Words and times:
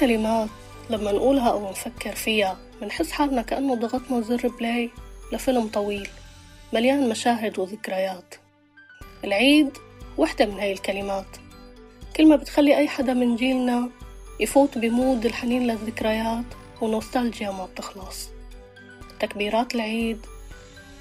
كلمات 0.00 0.48
لما 0.90 1.12
نقولها 1.12 1.50
أو 1.50 1.70
نفكر 1.70 2.14
فيها 2.14 2.58
منحس 2.82 3.10
حالنا 3.10 3.42
كأنه 3.42 3.74
ضغطنا 3.74 4.20
زر 4.20 4.48
play 4.48 4.90
لفيلم 5.32 5.68
طويل 5.68 6.08
مليان 6.72 7.08
مشاهد 7.08 7.58
وذكريات. 7.58 8.34
العيد 9.24 9.78
وحدة 10.18 10.46
من 10.46 10.60
هاي 10.60 10.72
الكلمات. 10.72 11.26
كلمة 12.16 12.36
بتخلي 12.36 12.76
أي 12.76 12.88
حدا 12.88 13.14
من 13.14 13.36
جيلنا 13.36 13.90
يفوت 14.40 14.78
ب 14.78 14.88
mood 14.88 15.26
الحنين 15.26 15.66
للذكريات 15.66 16.44
ونوستالجيا 16.80 17.50
ما 17.50 17.66
بتخلص. 17.66 18.28
تكبيرات 19.20 19.74
العيد 19.74 20.26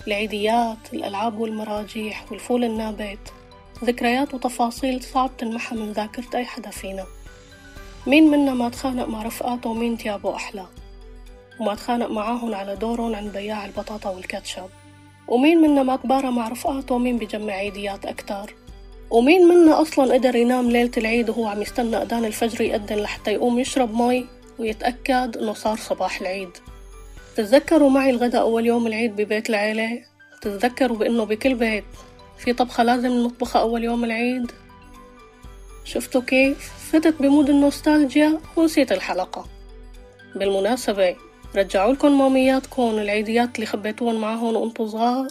العيديات 0.08 0.94
الألعاب 0.94 1.40
والمراجيح 1.40 2.31
والفول 2.31 2.63
النابت 2.63 3.34
ذكريات 3.84 4.34
وتفاصيل 4.34 5.04
صعب 5.04 5.38
تنمحى 5.38 5.76
من 5.76 5.91
ذاكرة 5.91 6.38
أي 6.38 6.45
حدا 6.45 6.70
فينا. 6.70 7.05
مين 8.09 8.31
منا 8.31 8.54
ما 8.54 8.70
تخانق 8.70 9.08
مع 9.08 9.23
رفقاته 9.23 9.70
ومين 9.70 9.98
تيابه 9.98 10.36
أحلى؟ 10.36 10.66
وما 11.59 11.76
تخانق 11.76 12.09
معاهن 12.09 12.54
على 12.54 12.76
دورهم 12.76 13.16
عند 13.16 13.34
بياع 13.34 13.66
البطاطا 13.66 14.09
والكاتشب. 14.09 14.70
ومين 15.27 15.62
منا 15.62 15.84
ما 15.84 15.95
تبارى 15.95 16.32
مع 16.32 16.48
رفقاته 16.48 16.95
ومين 16.95 17.18
بجمع 17.18 17.54
عيديات 17.54 18.05
أكتر؟ 18.05 18.55
ومين 19.12 19.48
منا 19.48 19.82
أصلا 19.82 20.13
قدر 20.13 20.35
ينام 20.35 20.72
ليلة 20.72 20.91
العيد 20.98 21.30
وهو 21.30 21.48
عم 21.48 21.62
يستنى 21.62 21.98
أذان 21.98 22.26
الفجر 22.26 22.62
يأذن 22.62 22.95
لحتى 22.95 23.32
يقوم 23.32 23.59
يشرب 23.59 24.02
مي 24.02 24.26
ويتأكد 24.60 25.38
إنه 25.38 25.54
صار 25.54 25.77
صباح 25.77 26.21
العيد؟ 26.21 26.49
تتذكروا 27.35 27.90
معي 27.90 28.10
الغداء 28.10 28.41
أول 28.41 28.66
يوم 28.66 28.88
العيد 28.88 29.16
ببيت 29.16 29.49
العيلة؟ 29.49 30.02
تتذكروا 30.41 30.98
بأنه 30.98 31.23
بكل 31.23 31.55
بيت 31.55 31.85
في 32.38 32.54
طبخة 32.54 32.84
لازم 32.84 33.12
نطبخها 33.12 33.62
أول 33.62 33.84
يوم 33.84 34.04
العيد؟ 34.04 34.52
شفتوا 35.89 36.21
كيف 36.21 36.71
فتت 36.91 37.21
بمود 37.21 37.49
النوستالجيا 37.49 38.40
ونسيت 38.55 38.91
الحلقة. 38.91 39.45
بالمناسبة 40.35 41.15
رجعوا 41.55 41.93
لكم 41.93 42.18
مامياتكم 42.18 42.81
العيديات 42.81 43.55
اللي 43.55 43.65
خبيتوهم 43.65 44.21
معاهم 44.21 44.55
وانتو 44.55 44.87
صغار. 44.87 45.27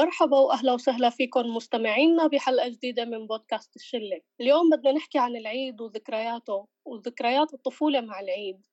مرحبا 0.00 0.38
وأهلا 0.38 0.72
وسهلا 0.72 1.10
فيكم 1.10 1.40
مستمعينا 1.56 2.26
بحلقة 2.26 2.68
جديدة 2.68 3.04
من 3.04 3.26
بودكاست 3.26 3.76
الشلة. 3.76 4.20
اليوم 4.40 4.70
بدنا 4.70 4.92
نحكي 4.92 5.18
عن 5.18 5.36
العيد 5.36 5.80
وذكرياته 5.80 6.68
وذكريات 6.84 7.54
الطفولة 7.54 8.00
مع 8.00 8.20
العيد. 8.20 8.66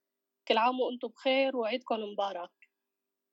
كل 0.47 0.57
عام 0.57 0.79
وأنتم 0.79 1.07
بخير 1.07 1.57
وعيدكم 1.57 1.95
مبارك. 1.95 2.51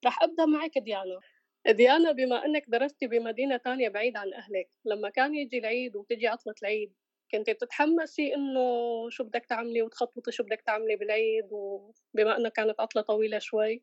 رح 0.06 0.22
أبدأ 0.22 0.46
معك 0.46 0.78
ديانا. 0.78 1.20
ديانا 1.68 2.12
بما 2.12 2.44
إنك 2.44 2.64
درستي 2.68 3.06
بمدينة 3.06 3.56
تانية 3.56 3.88
بعيد 3.88 4.16
عن 4.16 4.34
أهلك 4.34 4.70
لما 4.84 5.10
كان 5.10 5.34
يجي 5.34 5.58
العيد 5.58 5.96
وتجي 5.96 6.28
عطلة 6.28 6.54
العيد 6.62 6.94
كنت 7.32 7.50
تتحمسي 7.50 8.34
إنه 8.34 8.60
شو 9.10 9.24
بدك 9.24 9.46
تعملي 9.46 9.82
وتخططي 9.82 10.32
شو 10.32 10.42
بدك 10.44 10.60
تعملي 10.66 10.96
بالعيد؟ 10.96 11.48
وبما 11.52 12.36
إنه 12.36 12.48
كانت 12.48 12.80
عطلة 12.80 13.02
طويلة 13.02 13.38
شوي. 13.38 13.82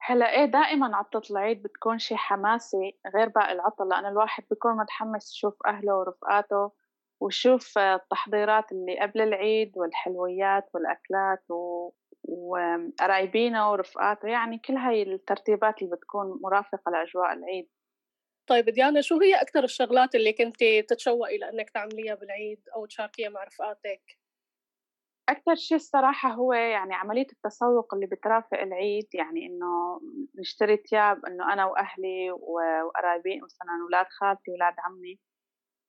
هلا 0.00 0.30
إيه 0.34 0.44
دائما 0.44 0.96
عطلة 0.96 1.22
العيد 1.30 1.62
بتكون 1.62 1.98
شي 1.98 2.16
حماسي 2.16 2.98
غير 3.14 3.28
باقي 3.28 3.52
العطل 3.52 3.88
لأن 3.88 4.06
الواحد 4.06 4.44
بيكون 4.50 4.76
متحمس 4.76 5.32
يشوف 5.34 5.54
أهله 5.66 5.94
ورفقاته 5.98 6.72
ويشوف 7.20 7.78
التحضيرات 7.78 8.72
اللي 8.72 9.00
قبل 9.00 9.20
العيد 9.20 9.72
والحلويات 9.76 10.70
والأكلات 10.74 11.50
و... 11.50 11.90
وقرايبينه 12.24 13.70
ورفقاته 13.72 14.28
يعني 14.28 14.58
كل 14.58 14.74
هاي 14.76 15.02
الترتيبات 15.02 15.82
اللي 15.82 15.96
بتكون 15.96 16.40
مرافقة 16.42 16.90
لأجواء 16.92 17.32
العيد 17.32 17.68
طيب 18.48 18.70
ديانا 18.70 19.00
شو 19.00 19.20
هي 19.20 19.34
أكثر 19.34 19.64
الشغلات 19.64 20.14
اللي 20.14 20.32
كنت 20.32 20.64
تتشوقي 20.88 21.38
لأنك 21.38 21.70
تعمليها 21.70 22.14
بالعيد 22.14 22.60
أو 22.76 22.86
تشاركيها 22.86 23.28
مع 23.28 23.44
رفقاتك؟ 23.44 24.18
أكثر 25.28 25.54
شيء 25.54 25.76
الصراحة 25.76 26.30
هو 26.30 26.52
يعني 26.52 26.94
عملية 26.94 27.26
التسوق 27.32 27.94
اللي 27.94 28.06
بترافق 28.06 28.60
العيد 28.60 29.06
يعني 29.14 29.46
إنه 29.46 30.00
نشتري 30.40 30.76
ثياب 30.76 31.26
إنه 31.26 31.52
أنا 31.52 31.64
وأهلي 31.64 32.30
وقرايبي 32.30 33.40
مثلا 33.40 33.68
أولاد 33.82 34.06
خالتي 34.20 34.50
أولاد 34.50 34.74
عمي 34.78 35.18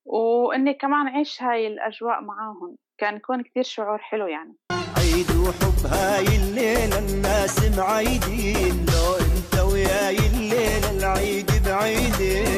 وإني 0.05 0.73
كمان 0.73 1.07
عيش 1.07 1.43
هاي 1.43 1.67
الأجواء 1.67 2.21
معاهم. 2.21 2.77
كان 2.97 3.15
يكون 3.15 3.43
كتير 3.43 3.63
شعور 3.63 3.97
حلو 3.97 4.27
يعني. 4.27 4.55
عيد 4.97 5.31
وحب 5.31 5.85
هاي 5.93 6.25
الليلة 6.35 6.99
الناس 6.99 7.77
معيدين 7.77 8.85
لو 8.85 9.15
أنت 9.25 9.73
وياي 9.73 10.17
الليلة 10.17 10.91
العيد 10.97 11.49
بعيدين. 11.65 12.48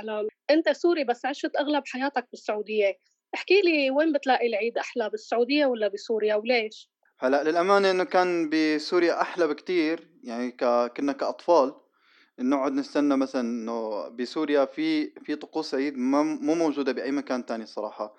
إعلام 0.00 0.28
أنت 0.50 0.68
سوري 0.68 1.04
بس 1.04 1.26
عشت 1.26 1.56
أغلب 1.56 1.82
حياتك 1.86 2.28
بالسعودية. 2.30 2.98
احكي 3.34 3.60
لي 3.60 3.90
وين 3.90 4.12
بتلاقي 4.12 4.46
العيد 4.46 4.78
أحلى 4.78 5.10
بالسعودية 5.10 5.66
ولا 5.66 5.88
بسوريا 5.88 6.34
وليش؟ 6.34 6.90
هلأ 7.18 7.42
للأمانة 7.44 7.90
إنه 7.90 8.04
كان 8.04 8.50
بسوريا 8.50 9.20
أحلى 9.20 9.46
بكتير 9.46 10.08
يعني 10.24 10.50
ك... 10.50 10.64
كنا 10.96 11.12
كأطفال 11.12 11.74
نقعد 12.38 12.72
نستنى 12.72 13.16
مثلا 13.16 13.40
إنه 13.40 14.08
بسوريا 14.08 14.64
في 14.64 15.10
في 15.10 15.34
طقوس 15.34 15.74
عيد 15.74 15.96
ما 15.96 16.22
مو 16.22 16.54
موجودة 16.54 16.92
بأي 16.92 17.10
مكان 17.12 17.46
تاني 17.46 17.62
الصراحة 17.64 18.14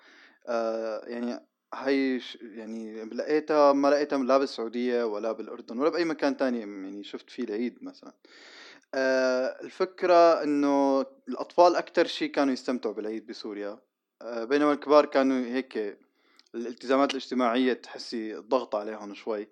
آه 0.48 1.04
يعني 1.06 1.46
هاي 1.74 2.20
ش- 2.20 2.38
يعني 2.42 3.04
لقيتها 3.04 3.72
ما 3.72 3.88
لقيتها 3.88 4.18
لا 4.18 4.38
بالسعودية 4.38 5.04
ولا 5.04 5.32
بالأردن 5.32 5.78
ولا 5.78 5.90
بأي 5.90 6.04
مكان 6.04 6.36
تاني 6.36 6.60
يعني 6.60 7.04
شفت 7.04 7.30
فيه 7.30 7.42
العيد 7.44 7.84
مثلا. 7.84 8.12
آه 8.12 8.14
الفكرة 8.94 10.42
إنه 10.42 11.00
الأطفال 11.28 11.76
أكتر 11.76 12.06
شي 12.06 12.28
كانوا 12.28 12.52
يستمتعوا 12.52 12.94
بالعيد 12.94 13.26
بسوريا. 13.26 13.78
آه 14.22 14.44
بينما 14.44 14.72
الكبار 14.72 15.06
كانوا 15.06 15.46
هيك 15.46 15.98
الالتزامات 16.54 17.10
الاجتماعية 17.10 17.72
تحسي 17.72 18.34
ضغط 18.34 18.74
عليهم 18.74 19.14
شوي. 19.14 19.48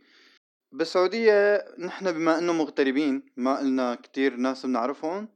بالسعودية 0.72 1.64
نحن 1.78 2.12
بما 2.12 2.38
إنه 2.38 2.52
مغتربين 2.52 3.22
ما 3.36 3.60
إلنا 3.60 3.94
كتير 3.94 4.36
ناس 4.36 4.66
بنعرفهم 4.66 5.28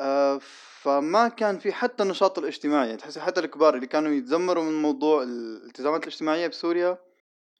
آه 0.00 0.38
فما 0.80 1.28
كان 1.28 1.58
في 1.58 1.72
حتى 1.72 2.02
النشاط 2.02 2.38
الاجتماعي. 2.38 2.86
يعني 2.86 2.98
تحسي 2.98 3.20
حتى 3.20 3.40
الكبار 3.40 3.74
اللي 3.74 3.86
كانوا 3.86 4.12
يتذمروا 4.12 4.64
من 4.64 4.82
موضوع 4.82 5.22
الالتزامات 5.22 6.02
الاجتماعية 6.02 6.46
بسوريا 6.46 6.98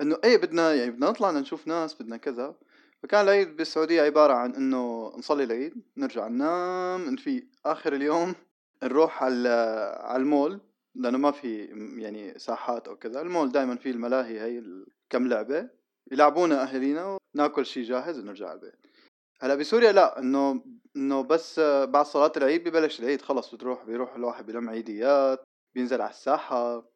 إنه 0.01 0.19
إيه 0.25 0.37
بدنا 0.37 0.75
يعني 0.75 0.91
بدنا 0.91 1.11
نطلع 1.11 1.31
نشوف 1.31 1.67
ناس 1.67 1.95
بدنا 2.03 2.17
كذا. 2.17 2.55
فكان 3.03 3.25
العيد 3.25 3.57
بالسعودية 3.57 4.03
عبارة 4.03 4.33
عن 4.33 4.55
إنه 4.55 5.13
نصلي 5.19 5.45
العيد 5.45 5.75
نرجع 5.97 6.29
ننام 6.29 7.11
نفيق 7.11 7.47
آخر 7.67 7.93
اليوم 7.93 8.35
نروح 8.83 9.23
على 9.23 9.49
على 10.01 10.23
المول 10.23 10.61
لأنه 10.95 11.19
ما 11.19 11.31
في 11.31 11.65
يعني 11.99 12.39
ساحات 12.39 12.89
أو 12.89 12.97
كذا. 12.97 13.21
المول 13.21 13.53
دائما 13.53 13.77
فيه 13.77 13.91
الملاهي 13.91 14.41
هي 14.41 14.63
كم 15.11 15.29
لعبة 15.29 15.69
يلعبونا 16.13 16.63
اهالينا 16.63 17.19
وناكل 17.37 17.67
شي 17.67 17.83
جاهز 17.83 18.19
ونرجع 18.19 18.49
على 18.49 18.55
البيت. 18.55 18.87
هلأ 19.41 19.55
بسوريا 19.55 19.93
لا 19.93 20.19
إنه 20.19 20.65
إنه 20.97 21.23
بس 21.23 21.61
بعد 21.61 22.07
صلاة 22.07 22.33
العيد 22.37 22.69
ببلش 22.69 23.01
العيد 23.01 23.23
خلص 23.23 23.55
بتروح 23.55 23.85
بيروح 23.85 24.15
الواحد 24.15 24.47
بلم 24.47 24.71
عيديات 24.71 25.43
بينزل 25.75 26.01
على 26.01 26.11
الساحة 26.11 26.93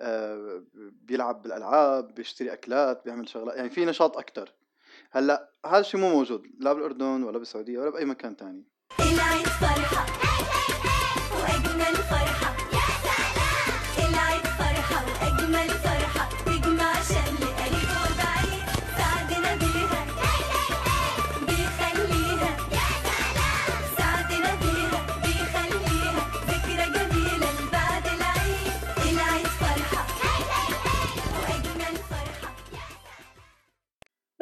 آه، 0.00 0.64
بيلعب 0.74 1.42
بالألعاب 1.42 2.14
بيشتري 2.14 2.52
أكلات 2.52 3.04
بيعمل 3.04 3.28
شغلات 3.28 3.56
يعني 3.56 3.70
في 3.70 3.84
نشاط 3.84 4.18
أكتر. 4.18 4.54
هلأ 5.12 5.50
هذا 5.66 5.78
الشيء 5.78 6.00
مو 6.00 6.10
موجود 6.10 6.46
لا 6.60 6.72
بالأردن 6.72 7.22
ولا 7.22 7.38
بالسعودية 7.38 7.78
ولا 7.78 7.90
بأي 7.90 8.04
مكان 8.04 8.36
تاني. 8.36 8.64
العيد 9.00 9.46
فرحة 9.46 10.06
وأجمل 11.32 11.96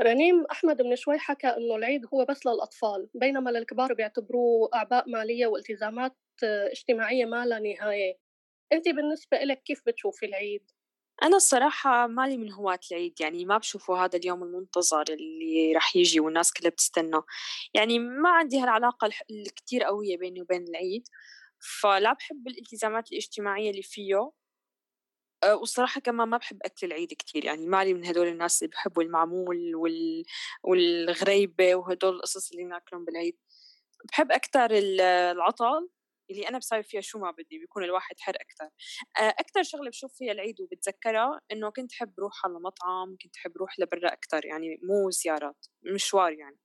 رنيم 0.05 0.45
أحمد 0.51 0.83
من 0.83 0.97
شوي 0.97 1.19
حكى 1.19 1.47
إنه 1.47 1.77
العيد 1.77 2.07
هو 2.15 2.25
بس 2.25 2.47
للأطفال 2.47 3.09
بينما 3.15 3.51
للكبار 3.51 3.95
بيعتبروه 3.95 4.71
أعباء 4.75 5.09
مالية 5.09 5.47
والتزامات 5.47 6.17
آه، 6.45 6.67
اجتماعية 6.73 7.25
ما 7.25 7.47
لا 7.47 7.59
نهاية. 7.59 8.19
أنت 8.73 8.89
بالنسبة 8.89 9.43
إلك 9.43 9.63
كيف 9.63 9.83
بتشوفي 9.87 10.27
العيد؟ 10.27 10.71
أنا 11.23 11.37
الصراحة 11.37 12.07
مالي 12.07 12.37
من 12.37 12.53
هواة 12.53 12.79
العيد 12.93 13.21
يعني 13.21 13.45
ما 13.45 13.59
بشوفه 13.59 14.05
هذا 14.05 14.19
اليوم 14.19 14.43
المنتظر 14.43 15.05
اللي 15.11 15.73
رح 15.77 15.97
يجي 15.97 16.21
والناس 16.21 16.53
كلها 16.53 16.71
بتستنى. 16.71 17.21
يعني 17.75 17.99
ما 17.99 18.29
عندي 18.31 18.59
هالعلاقة 18.59 19.11
الكتير 19.31 19.85
قوية 19.85 20.17
بيني 20.19 20.43
وبين 20.43 20.69
العيد 20.69 21.09
فلا 21.81 22.13
بحب 22.13 22.49
الالتزامات 22.49 23.13
الاجتماعية 23.13 23.71
اللي 23.71 23.83
فيه. 23.83 24.31
أه، 25.45 25.57
والصراحة 25.57 26.01
كمان 26.01 26.29
ما 26.29 26.37
بحب 26.37 26.59
أكل 26.65 26.87
العيد 26.87 27.09
كتير 27.09 27.45
يعني 27.45 27.67
مالي 27.67 27.95
من 27.95 28.07
هدول 28.07 28.29
الناس 28.29 28.63
اللي 28.63 28.71
بحبوا 28.73 29.03
المعمول 29.03 29.75
وال... 29.77 30.25
والغريبة 30.65 31.75
وهدول 31.75 32.15
القصص 32.17 32.51
اللي 32.53 32.65
ناكلهم 32.65 33.05
بالعيد. 33.05 33.39
بحب 34.13 34.33
ال- 34.73 35.01
العطل 35.01 35.89
اللي 36.31 36.49
أنا 36.49 36.59
بساوي 36.59 36.83
فيها 36.83 37.01
شو 37.01 37.19
ما 37.19 37.31
بدي 37.31 37.59
بيكون 37.59 37.85
الواحد 37.85 38.17
حر 38.21 38.35
أكتر. 38.41 38.65
أه، 39.21 39.35
أكتر 39.41 39.63
شغلة 39.63 39.91
بشوف 39.91 40.13
فيها 40.19 40.33
العيد 40.33 40.61
وبتذكرها 40.61 41.41
إنه 41.53 41.71
كنت 41.71 41.93
أحب 41.93 42.15
روح 42.21 42.47
على 42.47 42.55
مطعم 42.61 43.17
كنت 43.23 43.37
أحب 43.37 43.53
روح 43.57 43.79
لبرا 43.81 44.13
أكتر 44.13 44.47
يعني 44.47 44.79
مو 44.83 45.11
زيارات 45.11 45.67
مشوار 45.95 46.33
يعني. 46.33 46.59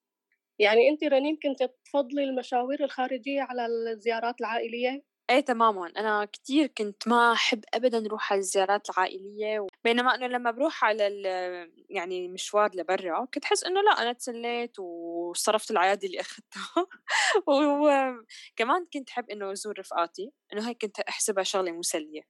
يعني 0.59 0.89
أنت 0.89 1.03
رنيم 1.03 1.37
كنت 1.43 1.69
تفضلي 1.85 2.23
المشاوير 2.23 2.83
الخارجية 2.83 3.41
على 3.41 3.65
الزيارات 3.65 4.35
العائلية؟ 4.41 5.03
إيه 5.29 5.39
تماما. 5.39 5.91
أنا 5.97 6.25
كتير 6.25 6.67
كنت 6.67 7.07
ما 7.07 7.31
أحب 7.33 7.63
ابدا 7.73 8.05
أروح 8.05 8.31
على 8.31 8.39
الزيارات 8.39 8.89
العائلية 8.89 9.67
بينما 9.83 10.15
انه 10.15 10.27
لما 10.27 10.51
بروح 10.51 10.83
على 10.83 11.07
ال- 11.07 11.71
يعني 11.89 12.27
مشوار 12.27 12.69
لبرا 12.75 13.25
كنت 13.33 13.43
أحس 13.45 13.63
إنه 13.63 13.81
لا 13.81 14.01
أنا 14.01 14.13
تسليت 14.13 14.79
وصرفت 14.79 15.71
العيادي 15.71 16.07
اللي 16.07 16.19
أخذتها. 16.21 16.87
وكمان 17.47 18.85
كنت 18.93 19.09
أحب 19.09 19.29
إنه 19.29 19.51
أزور 19.51 19.79
رفقاتي 19.79 20.31
إنه 20.53 20.69
هيك 20.69 20.81
كنت 20.81 20.99
أحسبها 20.99 21.43
شغلة 21.43 21.71
مسلية. 21.71 22.21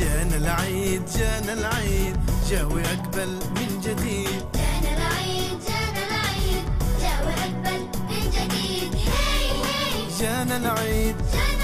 جانا 0.00 0.36
العيد 0.36 1.04
جانا 1.18 1.52
العيد 1.52 2.16
جاوي 2.50 2.82
أقبل 2.82 3.28
من 3.28 3.80
جديد. 3.80 4.44
جانا 4.54 4.90
العيد 4.96 5.58
جانا 5.68 6.02
العيد 6.08 6.64
جاء 7.00 7.26
وأقبل 7.26 7.80
من 8.08 8.30
جديد. 8.30 8.94
هي 8.94 9.50
هي 9.50 10.08
جانا 10.20 10.56
العيد. 10.56 11.16
جانا 11.16 11.59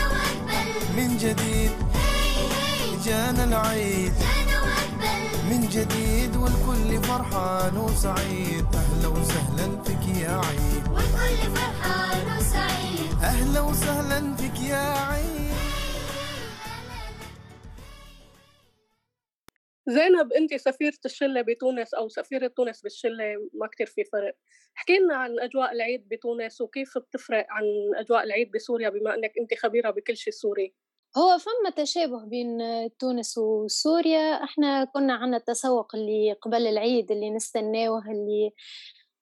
من 0.96 1.16
جديد. 1.16 1.70
جانا 3.06 3.44
العيد. 3.44 4.12
من 5.50 5.60
جديد 5.68 6.36
والكل 6.36 7.02
فرحان 7.02 7.76
وسعيد. 7.76 8.64
أهلا 8.74 9.08
وسهلا 9.08 9.82
فيك 9.84 10.16
يا 10.22 10.30
عيد. 10.30 10.88
والكل 10.88 11.40
فرحان 11.56 12.38
وسعيد 12.38 13.22
أهلا 13.22 13.60
وسهلا 13.60 14.36
فيك 14.36 14.60
يا 14.70 14.76
عيد. 14.76 15.56
زينب 19.88 20.32
أنت 20.32 20.54
سفيرة 20.54 20.98
الشلة 21.04 21.42
بتونس 21.42 21.94
أو 21.94 22.08
سفيرة 22.08 22.46
تونس 22.46 22.82
بالشلة 22.82 23.24
ما 23.60 23.66
كتير 23.66 23.86
في 23.86 24.04
فرق. 24.04 24.34
احكي 24.76 24.98
لنا 24.98 25.16
عن 25.16 25.40
أجواء 25.40 25.72
العيد 25.72 26.08
بتونس 26.08 26.60
وكيف 26.60 26.98
بتفرق 26.98 27.46
عن 27.50 27.64
أجواء 27.96 28.24
العيد 28.24 28.50
بسوريا 28.52 28.88
بما 28.88 29.14
أنك 29.14 29.32
أنت 29.40 29.60
خبيرة 29.60 29.90
بكل 29.90 30.16
شيء 30.16 30.32
سوري 30.32 30.74
هو 31.18 31.38
فما 31.38 31.70
تشابه 31.76 32.24
بين 32.24 32.58
تونس 32.98 33.38
وسوريا. 33.38 34.44
إحنا 34.44 34.84
كنا 34.84 35.14
عنا 35.14 35.36
التسوق 35.36 35.94
اللي 35.94 36.32
قبل 36.32 36.66
العيد 36.66 37.12
اللي 37.12 37.30
نستناوه 37.30 38.10
اللي 38.10 38.52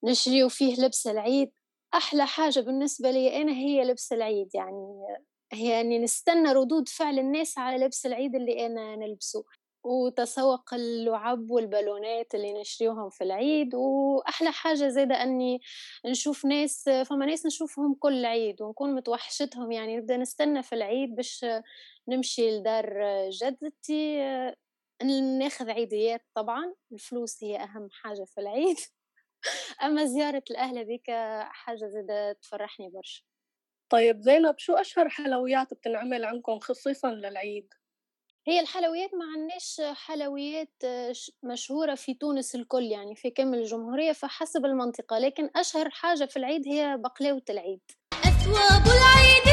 نشريو 0.04 0.48
فيه 0.48 0.76
لبس 0.84 1.06
العيد. 1.06 1.52
أحلى 1.94 2.26
حاجة 2.26 2.60
بالنسبة 2.60 3.10
لي 3.10 3.42
أنا 3.42 3.52
هي 3.52 3.84
لبس 3.84 4.12
العيد 4.12 4.54
يعني 4.54 5.06
يعني 5.52 5.98
نستنى 5.98 6.52
ردود 6.52 6.88
فعل 6.88 7.18
الناس 7.18 7.58
على 7.58 7.84
لبس 7.84 8.06
العيد 8.06 8.34
اللي 8.36 8.66
أنا 8.66 8.96
نلبسه. 8.96 9.44
وتسوق 9.86 10.74
اللعب 10.74 11.50
والبالونات 11.50 12.34
اللي 12.34 12.60
نشريوهم 12.60 13.10
في 13.10 13.24
العيد 13.24 13.74
وأحلى 13.74 14.52
حاجة 14.52 14.88
زادة 14.88 15.22
أني 15.22 15.60
نشوف 16.06 16.44
ناس 16.44 16.88
فما 17.06 17.26
ناس 17.26 17.46
نشوفهم 17.46 17.94
كل 17.94 18.24
عيد 18.24 18.62
ونكون 18.62 18.94
متوحشتهم 18.94 19.72
يعني 19.72 19.96
نبدأ 19.96 20.16
نستنى 20.16 20.62
في 20.62 20.74
العيد 20.74 21.14
باش 21.16 21.46
نمشي 22.08 22.50
لدار 22.58 22.94
جدتي. 23.30 24.20
ناخذ 25.38 25.70
عيديات 25.70 26.20
طبعا 26.34 26.74
الفلوس 26.92 27.44
هي 27.44 27.56
أهم 27.56 27.88
حاجة 27.92 28.24
في 28.24 28.40
العيد. 28.40 28.76
أما 29.84 30.04
زيارة 30.04 30.42
الأهل 30.50 30.78
هذيك 30.78 31.10
حاجة 31.50 31.86
زادة 31.88 32.32
تفرحني 32.32 32.88
برشا. 32.90 33.22
طيب 33.88 34.20
زينب 34.20 34.58
شو 34.58 34.72
أشهر 34.74 35.08
حلويات 35.08 35.74
بتنعمل 35.74 36.24
عندكم 36.24 36.58
خصيصا 36.58 37.10
للعيد؟ 37.10 37.74
هي 38.46 38.60
الحلويات 38.60 39.10
ما 39.14 39.24
عندناش 39.34 39.80
حلويات 40.06 40.72
ش- 41.12 41.30
مشهورة 41.42 41.94
في 41.94 42.14
تونس 42.14 42.54
الكل 42.54 42.82
يعني 42.82 43.14
في 43.16 43.30
كامل 43.30 43.58
الجمهورية 43.58 44.12
فحسب 44.12 44.64
المنطقة 44.64 45.18
لكن 45.18 45.50
أشهر 45.56 45.90
حاجة 45.90 46.24
في 46.24 46.36
العيد 46.36 46.68
هي 46.68 46.96
بقلاوة 46.98 47.42
العيد. 47.50 47.80
أثواب 48.24 48.82
العيد 48.86 49.46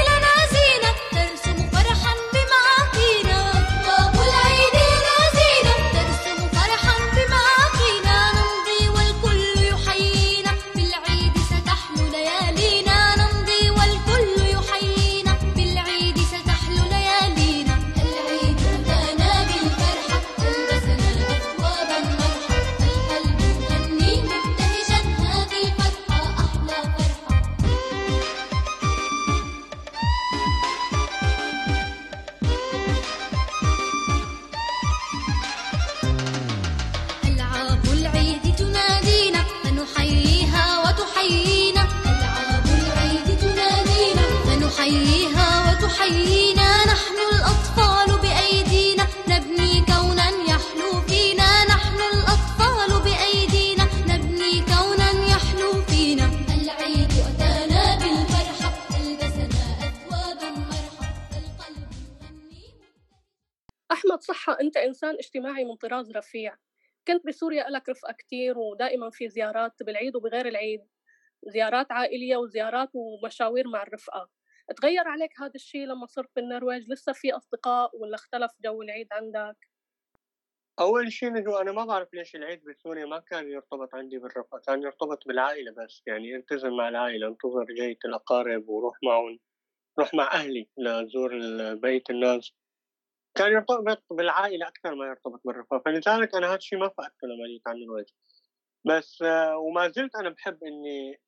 اجتماعي 65.35 65.65
من 65.65 65.75
طراز 65.75 66.11
رفيع. 66.11 66.55
كنت 67.07 67.25
بسوريا 67.27 67.69
لك 67.69 67.89
رفقة 67.89 68.13
كتير 68.13 68.57
ودائما 68.59 69.09
في 69.09 69.29
زيارات 69.29 69.83
بالعيد 69.83 70.15
وبغير 70.15 70.47
العيد. 70.47 70.87
زيارات 71.47 71.91
عائلية 71.91 72.37
وزيارات 72.37 72.89
ومشاوير 72.93 73.67
مع 73.67 73.83
الرفقة. 73.83 74.29
تغير 74.81 75.07
عليك 75.07 75.31
هذا 75.41 75.51
الشيء 75.55 75.85
لما 75.87 76.05
صرت 76.05 76.29
بالنرويج؟ 76.35 76.91
لسه 76.91 77.13
في 77.13 77.33
أصدقاء 77.33 77.91
ولا 77.97 78.15
اختلف 78.15 78.51
جو 78.65 78.81
العيد 78.81 79.07
عندك؟ 79.13 79.57
أول 80.79 81.11
شيء 81.11 81.33
نجو 81.33 81.57
أنا 81.57 81.71
ما 81.71 81.85
بعرف 81.85 82.13
ليش 82.13 82.35
العيد 82.35 82.63
بسوريا 82.63 83.05
ما 83.05 83.19
كان 83.19 83.51
يرتبط 83.51 83.95
عندي 83.95 84.17
بالرفقة 84.17 84.59
كان 84.67 84.83
يرتبط 84.83 85.27
بالعائلة 85.27 85.71
بس. 85.71 86.03
يعني 86.07 86.35
التزم 86.35 86.69
مع 86.77 86.89
العائلة 86.89 87.27
انتظر 87.27 87.65
جاية 87.77 87.97
الأقارب 88.05 88.69
وروح 88.69 88.97
معهم 89.03 89.39
روح 89.99 90.13
مع 90.13 90.31
أهلي 90.33 90.69
لأزور 90.77 91.37
ال- 91.37 91.79
بيت 91.81 92.09
الناس. 92.09 92.53
كان 93.35 93.51
يرتبط 93.51 94.03
بالعائلة 94.11 94.67
أكثر 94.67 94.95
ما 94.95 95.05
يرتبط 95.05 95.41
بالرفقة 95.45 95.81
فلذلك 95.85 96.35
أنا 96.35 96.47
هذا 96.47 96.55
الشيء 96.55 96.79
ما 96.79 96.87
فقدته 96.89 97.27
لما 97.27 97.47
جيت 97.47 97.67
على 97.67 97.77
النرويج 97.77 98.05
بس 98.85 99.21
آه، 99.21 99.57
وما 99.57 99.87
زلت 99.87 100.15
أنا 100.15 100.29
بحب 100.29 100.63
إني 100.63 101.21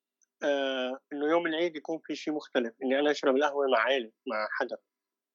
آه، 0.43 0.99
إنه 1.13 1.27
يوم 1.29 1.47
العيد 1.47 1.75
يكون 1.75 1.99
في 2.05 2.15
شيء 2.15 2.33
مختلف. 2.33 2.73
إني 2.83 2.99
أنا 2.99 3.11
أشرب 3.11 3.35
القهوة 3.35 3.67
مع 3.67 3.79
عائلة 3.79 4.11
مع 4.27 4.47
حدا. 4.51 4.77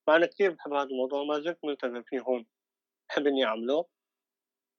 فأنا 0.07 0.27
كثير 0.27 0.51
بحب 0.51 0.73
هذا 0.73 0.89
الموضوع 0.89 1.25
ما 1.25 1.41
زلت 1.41 1.59
ملتزم 1.65 2.03
فيه 2.03 2.21
هون. 2.21 2.47
بحب 3.09 3.27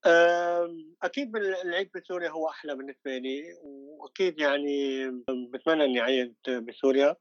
أم، 0.06 0.96
أكيد 1.04 1.32
بال- 1.32 1.56
العيد 1.56 1.92
بسوريا 1.96 2.30
هو 2.30 2.50
أحلى 2.50 2.76
بالنسبة 2.76 3.18
لي. 3.18 3.44
وأكيد 3.64 4.40
يعني 4.40 5.10
بتمنى 5.52 5.86
إني 5.86 6.02
أعيد 6.02 6.36
بسوريا. 6.50 7.16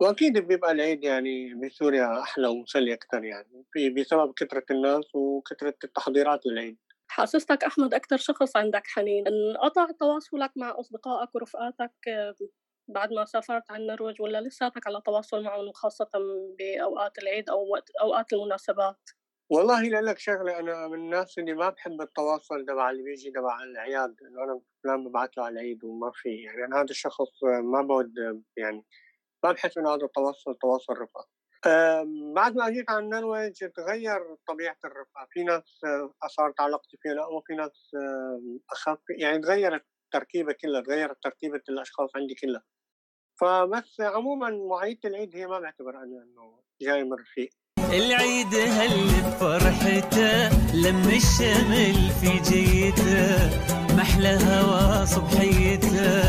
وأكيد 0.00 0.38
بيبقى 0.38 0.72
العيد 0.72 1.04
يعني 1.04 1.54
بسوريا 1.54 2.20
أحلى 2.20 2.48
ومسلي 2.48 2.94
أكثر 2.94 3.24
يعني 3.24 3.64
بسبب 3.96 4.32
كثرة 4.36 4.64
الناس 4.70 5.14
وكثرة 5.14 5.74
التحضيرات 5.84 6.46
للعيد. 6.46 6.78
حاسستك 7.08 7.64
أحمد 7.64 7.94
أكتر 7.94 8.16
شخص 8.16 8.56
عندك 8.56 8.82
حنين. 8.86 9.24
انقطع 9.28 9.86
تواصلك 10.00 10.50
مع 10.56 10.80
أصدقائك 10.80 11.34
ورفقاتك 11.34 11.92
آه، 12.08 12.34
بعد 12.88 13.12
ما 13.12 13.24
سافرت 13.24 13.70
على 13.70 13.82
النرويج 13.82 14.22
ولا 14.22 14.40
لساتك 14.40 14.86
على 14.86 15.00
تواصل 15.06 15.42
معهم 15.42 15.68
وخاصة 15.68 16.10
بأوقات 16.58 17.18
العيد 17.18 17.50
أو 17.50 17.72
وقت 17.72 17.90
أوقات 18.02 18.32
المناسبات؟ 18.32 18.98
والله 19.50 19.82
لك 19.82 20.18
شغلة 20.18 20.58
أنا 20.58 20.88
من 20.88 20.94
الناس 20.94 21.38
اللي 21.38 21.54
ما 21.54 21.68
بحب 21.70 22.00
التواصل 22.00 22.64
تبع 22.66 22.90
اللي 22.90 23.02
بيجي 23.02 23.30
تبع 23.30 23.62
الأعياد 23.62 24.16
إنه 24.22 24.44
أنا 24.44 24.60
فلان 24.84 25.08
ببعث 25.08 25.30
له 25.38 25.44
على 25.44 25.52
العيد 25.52 25.84
وما 25.84 26.10
في 26.14 26.28
يعني. 26.28 26.64
أنا 26.64 26.76
هذا 26.76 26.90
الشخص 26.90 27.44
ما 27.44 27.82
بود 27.82 28.14
يعني 28.56 28.84
ما 29.46 29.52
بحس 29.52 29.78
إنه 29.78 29.94
هذا 29.94 30.04
التواصل 30.04 30.54
تواصل 30.62 30.92
آمم، 31.66 32.34
بعد 32.34 32.56
ما 32.56 32.70
جيت 32.70 32.90
على 32.90 32.98
النرويج 32.98 33.52
تغير 33.76 34.20
طبيعة 34.48 34.76
الرفقة 34.84 35.26
في 35.30 35.44
ناس 35.44 35.80
آه، 35.84 36.26
صارت 36.28 36.60
علاقتي 36.60 36.96
فيها 37.02 37.26
وفي 37.26 37.54
ناس 37.54 37.90
أخف. 38.72 38.98
يعني 39.18 39.38
تغيرت 39.38 39.84
التركيبة 40.04 40.54
كلها 40.62 40.80
تغيرت 40.80 41.16
تركيبة 41.22 41.60
الأشخاص 41.68 42.10
عندي 42.16 42.34
كلها. 42.34 42.62
فبس 43.40 44.00
عموما 44.00 44.50
معيدة 44.50 45.00
العيد 45.08 45.36
هي 45.36 45.46
ما 45.46 45.60
بعتبر 45.60 45.90
أنا 45.90 46.02
إنه 46.02 46.60
جاي 46.82 47.04
من 47.04 47.12
رفيق 47.12 47.50
العيد 47.92 48.54
هل 48.54 48.90
بفرحته 49.26 50.48
لم 50.74 51.02
الشمل 51.16 52.10
في 52.20 52.30
جيته 52.50 53.36
محلى 53.96 54.28
هوا 54.28 55.04
صبحيته 55.04 56.26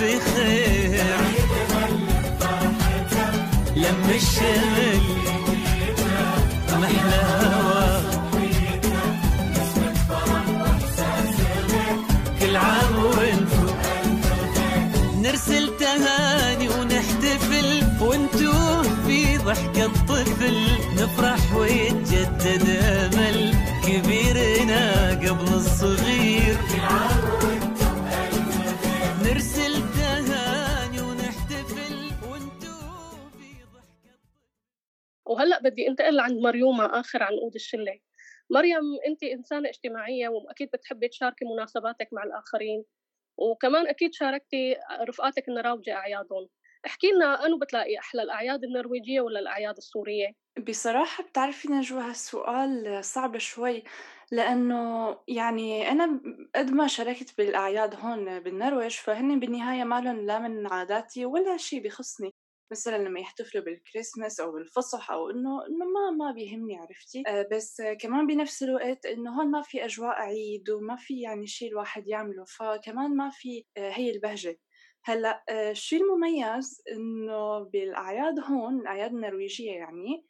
بألف 0.00 0.34
خير. 0.34 1.04
لم 3.76 4.10
الشمل 4.14 5.00
محلى 6.72 7.57
وهلأ 35.38 35.60
بدي 35.62 35.88
انتقل 35.88 36.20
عند 36.20 36.38
مريومة 36.42 37.00
آخر 37.00 37.22
عنقود 37.22 37.54
الشلة. 37.54 38.00
مريم 38.50 38.82
أنت 39.06 39.22
إنسانة 39.22 39.68
اجتماعية 39.68 40.28
وأكيد 40.28 40.70
بتحبي 40.74 41.08
تشاركي 41.08 41.44
مناسباتك 41.44 42.08
مع 42.12 42.22
الآخرين 42.24 42.84
وكمان 43.38 43.88
أكيد 43.88 44.14
شاركتي 44.14 44.76
رفقاتك 45.08 45.48
النراوجة 45.48 45.94
أعيادهم. 45.94 46.48
احكي 46.86 47.06
لنا 47.12 47.46
أنو 47.46 47.58
بتلاقي 47.58 47.98
أحلى 47.98 48.22
الأعياد 48.22 48.64
النرويجية 48.64 49.20
ولا 49.20 49.40
الأعياد 49.40 49.76
السورية؟ 49.76 50.34
بصراحة 50.68 51.24
بتعرفي 51.24 51.68
نجوى 51.68 52.00
هالسؤال 52.02 53.04
صعب 53.04 53.38
شوي 53.38 53.84
لأنه 54.32 54.74
يعني 55.28 55.88
أنا 55.90 56.06
ب- 56.06 56.50
قد 56.56 56.70
ما 56.70 56.86
شاركت 56.86 57.38
بالأعياد 57.38 57.94
هون 57.94 58.40
بالنرويج 58.40 58.92
فهن 58.92 59.40
بالنهاية 59.40 59.84
مالن 59.84 60.26
لا 60.26 60.38
من 60.38 60.66
عاداتي 60.72 61.26
ولا 61.26 61.56
شي 61.56 61.80
بخصني. 61.80 62.34
مثلا 62.70 62.98
لما 62.98 63.20
يحتفلوا 63.20 63.64
بالكريسماس 63.64 64.40
أو 64.40 64.52
بالفصح 64.52 65.10
أو 65.10 65.30
إنه 65.30 65.66
إنه 65.66 65.84
ما 65.84 66.10
ما 66.10 66.32
بيهمني 66.32 66.76
عرفتي؟ 66.78 67.22
آه، 67.26 67.48
بس 67.52 67.82
كمان 68.00 68.26
بنفس 68.26 68.62
الوقت 68.62 69.06
إنه 69.06 69.40
هون 69.40 69.50
ما 69.50 69.62
في 69.62 69.84
أجواء 69.84 70.20
عيد 70.20 70.70
وما 70.70 70.96
في 70.96 71.20
يعني 71.20 71.46
شي 71.46 71.68
الواحد 71.68 72.08
يعمله 72.08 72.44
فكمان 72.44 73.16
ما 73.16 73.30
في 73.30 73.64
آه، 73.76 73.90
هي 73.90 74.10
البهجة. 74.10 74.58
هلأ 75.04 75.44
آه، 75.48 75.70
الشيء 75.70 76.02
المميز؟ 76.02 76.82
إنه 76.92 77.58
بالأعياد 77.58 78.40
هون 78.40 78.80
الأعياد 78.80 79.12
النرويجية 79.12 79.72
يعني 79.72 80.26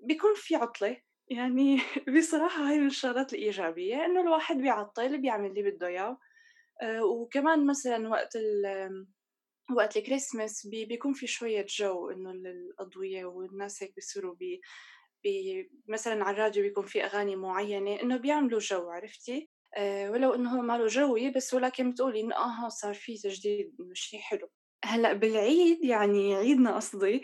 بيكون 0.00 0.30
في 0.36 0.56
عطلة. 0.56 0.96
يعني 1.30 1.76
بصراحة 2.18 2.70
هاي 2.70 2.78
من 2.78 2.86
الشغلات 2.86 3.32
الإيجابية 3.32 4.04
إنه 4.04 4.20
الواحد 4.20 4.56
بيعطل 4.56 5.18
بيعمل 5.22 5.50
اللي 5.50 5.70
بده 5.70 5.86
إياه. 5.86 6.18
آه، 6.82 7.04
وكمان 7.04 7.66
مثلا 7.66 8.08
وقت 8.08 8.36
وقت 9.76 9.96
الكريسماس 9.96 10.66
بي 10.66 10.84
بيكون 10.84 11.12
في 11.12 11.26
شوية 11.26 11.66
جو 11.68 12.10
إنه 12.10 12.30
الأضوية 12.30 13.24
والناس 13.24 13.82
هيك 13.82 13.94
بيصيروا 13.94 14.34
بي 14.34 14.60
بي 15.24 15.70
مثلا 15.88 16.24
على 16.24 16.34
الراديو 16.36 16.62
بيكون 16.62 16.86
في 16.86 17.04
أغاني 17.04 17.36
معينة 17.36 18.00
إنه 18.02 18.16
بيعملوا 18.16 18.58
جو 18.60 18.90
عرفتي؟ 18.90 19.50
آه 19.76 20.10
ولو 20.10 20.34
إنه 20.34 20.56
هو 20.58 20.62
ماله 20.62 20.86
جوي 20.86 21.30
بس 21.30 21.54
ولكن 21.54 21.90
بتقولي 21.90 22.20
إنه 22.20 22.36
آه 22.36 22.68
صار 22.68 22.94
في 22.94 23.18
تجديد 23.18 23.76
إنه 23.80 23.94
شيء 23.94 24.20
حلو. 24.20 24.50
هلأ 24.84 25.12
بالعيد 25.12 25.84
يعني 25.84 26.34
عيدنا 26.34 26.76
قصدي 26.76 27.22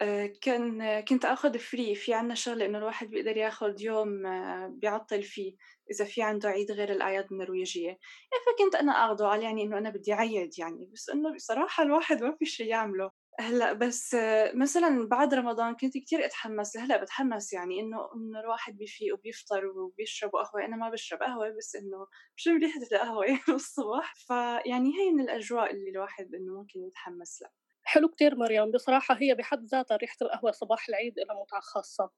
آه، 0.00 0.26
كان 0.42 0.80
آه، 0.82 1.00
كنت 1.00 1.24
آخذ 1.24 1.58
free 1.58 1.94
في 1.94 2.14
عنا 2.14 2.34
شغلة 2.34 2.66
إنه 2.66 2.78
الواحد 2.78 3.10
بيقدر 3.10 3.36
ياخذ 3.36 3.82
يوم 3.82 4.26
آه، 4.26 4.68
بيعطل 4.68 5.22
فيه. 5.22 5.56
إذا 5.90 6.04
في 6.04 6.22
عنده 6.22 6.48
عيد 6.48 6.70
غير 6.72 6.92
الأعياد 6.92 7.26
النرويجية. 7.32 7.88
إيه، 7.90 7.98
فكنت 8.46 8.74
أنا 8.74 8.92
اخذه 8.92 9.26
على 9.26 9.44
يعني 9.44 9.62
إنه 9.62 9.78
أنا 9.78 9.90
بدي 9.90 10.12
أعيد 10.12 10.58
يعني 10.58 10.90
بس 10.94 11.08
إنه 11.10 11.34
بصراحة 11.34 11.82
الواحد 11.82 12.22
ما 12.22 12.36
في 12.38 12.44
شيء 12.46 12.66
يعمله. 12.66 13.10
هلأ 13.40 13.72
بس 13.72 14.16
مثلا 14.54 15.08
بعد 15.08 15.34
رمضان 15.34 15.74
كنت 15.76 15.98
كتير 15.98 16.24
أتحمس 16.24 16.76
هلأ 16.76 17.02
بتحمس 17.02 17.52
يعني 17.52 17.80
إنه 17.80 17.98
إنه 18.16 18.40
الواحد 18.40 18.76
بيفيق 18.76 19.14
وبيفطر 19.14 19.66
وبيشرب 19.66 20.30
قهوة. 20.30 20.64
أنا 20.64 20.76
ما 20.76 20.90
بشرب 20.90 21.18
قهوة 21.20 21.50
بس 21.58 21.76
إنه 21.76 22.06
بشم 22.36 22.58
ريحه 22.58 22.80
القهوه 22.92 23.26
الصبح؟ 23.48 24.14
فيعني 24.26 24.90
هي 24.98 25.10
من 25.12 25.20
الأجواء 25.20 25.70
اللي 25.70 25.90
الواحد 25.90 26.34
إنه 26.34 26.52
ممكن 26.60 26.80
يتحمس 26.88 27.42
لها. 27.42 27.50
حلو 27.82 28.08
كتير 28.08 28.36
مريم. 28.36 28.70
بصراحة 28.70 29.14
هي 29.14 29.34
بحد 29.34 29.64
ذاتها 29.64 29.96
ريحة 29.96 30.16
القهوة 30.22 30.50
صباح 30.52 30.88
العيد 30.88 31.14
لها 31.18 31.42
متعة 31.42 31.60
خاصة. 31.60 32.10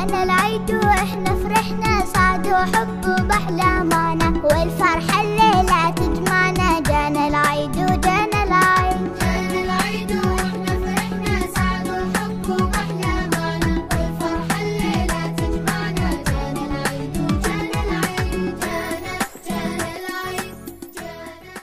جانا 0.00 0.22
العيد 0.22 0.70
وإحنا 0.70 1.34
فرحنا 1.34 2.04
سعد 2.06 2.46
وحب 2.46 3.04
وبأحلامنا 3.04 4.28
والفرحة 4.44 5.22
الليلة 5.22 5.90
تجمعنا. 5.90 6.80
جانا 6.80 7.28
العيد 7.28 7.76
وجانا 7.76 8.44
العيد. 8.44 9.18
جانا 9.20 9.60
العيد 9.64 10.10
وإحنا 10.12 10.72
فرحنا 10.82 11.46
سعد 11.54 11.88
وحب 11.88 12.50
وبأحلامنا 12.50 13.88
والفرحة 13.92 14.62
الليلة 14.62 15.36
تجمعنا. 15.36 16.08
جانا 16.30 16.62
العيد 16.66 17.14
وجانا 17.16 17.80
العيد. 17.84 18.58
جانا 18.60 19.18
جانا 19.48 19.88
العيد. 19.96 20.56
جانا 20.96 21.54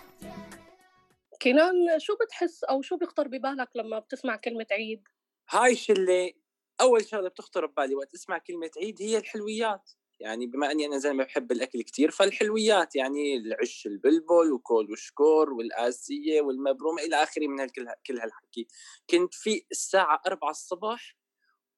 كنان 1.41 1.99
شو 1.99 2.13
بتحس 2.15 2.63
أو 2.63 2.81
شو 2.81 2.97
بيخطر 2.97 3.27
ببالك 3.27 3.69
لما 3.75 3.99
بتسمع 3.99 4.35
كلمة 4.35 4.67
عيد؟ 4.71 5.07
هاي 5.49 5.71
الشله 5.71 6.31
أول 6.81 7.05
شغلة 7.05 7.29
بتخطر 7.29 7.65
ببالي 7.65 7.95
وقت 7.95 8.13
اسمع 8.13 8.37
كلمة 8.37 8.71
عيد 8.77 9.01
هي 9.01 9.17
الحلويات. 9.17 9.91
يعني 10.19 10.47
بما 10.47 10.71
إني 10.71 10.85
أنا 10.85 10.97
زلمة 10.97 11.23
بحب 11.23 11.51
الأكل 11.51 11.81
كتير 11.81 12.11
فالحلويات 12.11 12.95
يعني 12.95 13.37
العش 13.37 13.87
البلبل 13.87 14.51
وكول 14.53 14.91
وشكور 14.91 15.53
والآسية 15.53 16.41
والمبرومة 16.41 17.01
إلى 17.01 17.23
آخره 17.23 17.47
من 17.47 17.59
هالكل 17.59 17.87
كل 18.07 18.19
هالحكي. 18.19 18.67
كنت 19.09 19.33
في 19.33 19.65
الساعة 19.71 20.21
4 20.27 20.49
الصبح 20.49 21.17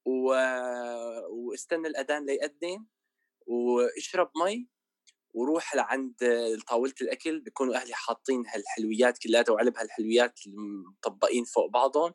و... 0.05 0.33
واستنى 1.47 1.87
الأذان 1.87 2.25
ليأذن 2.25 2.85
واشرب 3.47 4.31
مي 4.45 4.67
وروح 5.33 5.75
لعند 5.75 6.15
طاولة 6.67 6.93
الأكل 7.01 7.39
بيكونوا 7.39 7.75
أهلي 7.75 7.93
حاطين 7.93 8.43
هالحلويات 8.47 9.17
كلها 9.17 9.43
وعلب 9.49 9.77
هالحلويات 9.77 10.39
مطبقين 10.47 11.43
فوق 11.43 11.65
بعضهم 11.69 12.13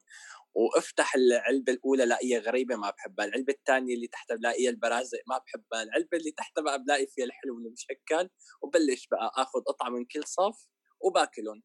وافتح 0.55 1.15
العلبة 1.15 1.73
الأولى 1.73 2.05
لاقيها 2.07 2.39
غريبة 2.41 2.77
ما 2.77 2.91
بحبها. 2.91 3.25
العلبة 3.27 3.53
الثانية 3.53 3.95
اللي 3.95 4.07
تحتها 4.09 4.37
بلاقيها 4.37 4.71
البرازق 4.71 5.19
ما 5.29 5.39
بحبها. 5.39 5.83
العلبة 5.83 6.19
اللي 6.19 6.31
تحتها 6.33 6.63
بقى 6.63 6.83
بلاقي 6.83 7.07
فيها 7.07 7.25
الحلو 7.25 7.59
المشكل 7.59 8.31
وبلش 8.63 9.07
بقى 9.11 9.33
أخذ 9.37 9.61
قطعة 9.61 9.89
من 9.91 10.05
كل 10.05 10.25
صف 10.27 10.67
وباكلهم. 11.01 11.63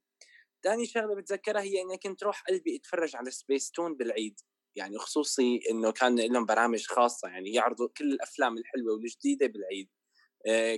تاني 0.64 0.86
شغلة 0.88 1.16
بتذكرها 1.16 1.62
هي 1.62 1.82
إني 1.82 1.98
كنت 1.98 2.24
روح 2.24 2.44
قلبي 2.50 2.76
أتفرج 2.78 3.16
على 3.16 3.32
سبيس 3.32 3.72
تون 3.72 3.96
بالعيد. 3.98 4.40
يعني 4.76 4.98
خصوصي 4.98 5.62
إنه 5.72 5.92
كان 5.92 6.20
لهم 6.20 6.46
برامج 6.46 6.86
خاصة 6.88 7.28
يعني 7.30 7.54
يعرضوا 7.54 7.90
كل 7.98 8.14
الأفلام 8.14 8.58
الحلوة 8.58 8.94
والجديدة 8.94 9.48
بالعيد. 9.48 9.90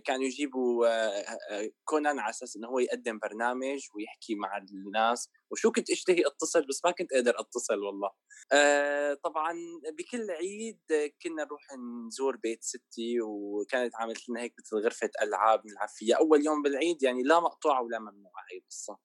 كانوا 0.05 0.25
يجيبوا 0.25 0.87
آه، 0.87 1.37
آه، 1.51 1.69
كونان 1.85 2.19
على 2.19 2.29
أساس 2.29 2.55
إنه 2.55 2.67
هو 2.67 2.79
يقدم 2.79 3.19
برنامج 3.19 3.79
ويحكي 3.95 4.35
مع 4.35 4.57
الناس. 4.57 5.29
وشو 5.51 5.71
كنت 5.71 5.89
أشتهي 5.89 6.23
أتصل 6.27 6.67
بس 6.67 6.81
ما 6.85 6.91
كنت 6.91 7.13
قادر 7.13 7.39
أتصل 7.39 7.79
والله. 7.79 8.09
طبعا 9.23 9.53
بكل 9.97 10.31
عيد 10.31 10.79
كنا 11.23 11.43
نروح 11.43 11.61
نزور 12.07 12.37
بيت 12.37 12.63
ستي 12.63 13.21
وكانت 13.21 13.95
عملت 13.95 14.29
لنا 14.29 14.41
هيك 14.41 14.53
مثل 14.59 14.77
غرفة 14.85 15.09
ألعاب 15.21 15.67
نلعب 15.67 15.89
فيها. 15.89 16.17
أول 16.17 16.45
يوم 16.45 16.61
بالعيد 16.61 17.03
يعني 17.03 17.23
لا 17.23 17.39
مقطوعة 17.39 17.81
ولا 17.83 17.99
ممنوعة 17.99 18.43
هي 18.51 18.57
القصة 18.57 18.97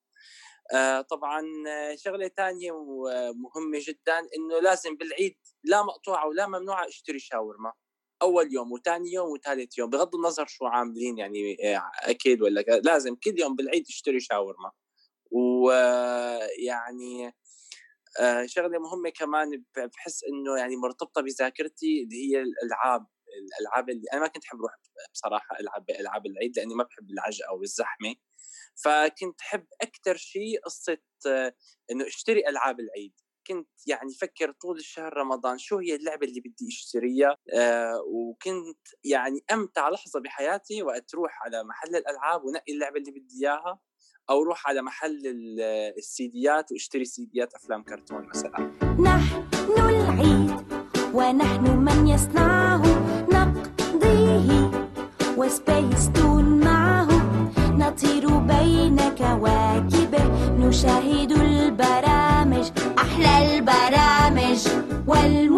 آه، 0.74 1.00
طبعا 1.00 1.42
آه، 1.68 1.94
شغلة 1.96 2.28
تانية 2.28 2.72
ومهمة 2.72 3.78
جدا 3.88 4.18
إنه 4.18 4.60
لازم 4.62 4.96
بالعيد 4.96 5.36
لا 5.64 5.82
مقطوعة 5.82 6.26
ولا 6.28 6.46
ممنوعة 6.46 6.88
أشتري 6.88 7.18
شاورما. 7.18 7.72
أول 8.22 8.54
يوم 8.54 8.72
وثاني 8.72 9.12
يوم 9.12 9.30
وثالث 9.30 9.78
يوم 9.78 9.90
بغض 9.90 10.14
النظر 10.14 10.46
شو 10.46 10.66
عاملين 10.66 11.18
يعني 11.18 11.56
آه، 11.76 11.90
أكيد 12.02 12.42
ولا 12.42 12.60
لازم 12.60 13.16
كل 13.16 13.40
يوم 13.40 13.56
بالعيد 13.56 13.84
اشتري 13.88 14.20
شاورما. 14.20 14.70
ويعني 15.30 17.34
آه، 18.20 18.46
شغلة 18.46 18.78
مهمة 18.78 19.10
كمان 19.10 19.64
بحس 19.76 20.24
إنه 20.24 20.58
يعني 20.58 20.76
مرتبطة 20.76 21.22
بذاكرتي 21.22 22.02
اللي 22.02 22.16
هي 22.16 22.42
الألعاب 22.42 23.06
الألعاب 23.60 23.90
اللي 23.90 24.06
أنا 24.12 24.20
ما 24.20 24.26
كنت 24.28 24.44
احب 24.44 24.58
أروح 24.58 24.72
بصراحة 25.14 25.56
العب 25.60 25.84
بالعاب 25.86 26.26
العيد 26.26 26.58
لأني 26.58 26.74
ما 26.74 26.84
بحب 26.84 27.10
العجقة 27.10 27.52
والزحمة. 27.54 28.14
فكنت 28.84 29.40
احب 29.40 29.66
أكثر 29.82 30.16
شيء 30.16 30.60
قصة 30.64 30.98
آه، 31.26 31.54
إنه 31.90 32.06
أشتري 32.06 32.48
ألعاب 32.48 32.80
العيد. 32.80 33.12
كنت 33.48 33.68
يعني 33.86 34.12
فكر 34.20 34.52
طول 34.52 34.76
الشهر 34.76 35.16
رمضان 35.16 35.58
شو 35.58 35.78
هي 35.78 35.94
اللعبة 35.96 36.26
اللي 36.26 36.40
بدي 36.40 36.68
أشتريها؟ 36.68 37.36
آه 37.54 38.00
وكنت 38.06 38.78
يعني 39.04 39.44
أمتع 39.52 39.88
لحظة 39.88 40.20
بحياتي 40.20 40.82
وقت 40.82 41.14
روح 41.14 41.42
على 41.44 41.64
محل 41.64 41.96
الألعاب 41.96 42.44
ونقي 42.44 42.72
اللعبة 42.72 42.96
اللي 42.98 43.10
بدي 43.10 43.34
إياها 43.46 43.78
أو 44.30 44.42
روح 44.42 44.68
على 44.68 44.82
محل 44.82 45.26
ال- 45.26 45.60
السيديات 45.98 46.72
وأشتري 46.72 47.04
سيديات 47.04 47.54
أفلام 47.54 47.82
كرتون 47.82 48.28
مثلا. 48.28 48.72
نحن 49.00 49.46
العيد 49.78 50.66
ونحن 51.14 51.78
من 51.78 52.06
يصنعه. 52.08 53.05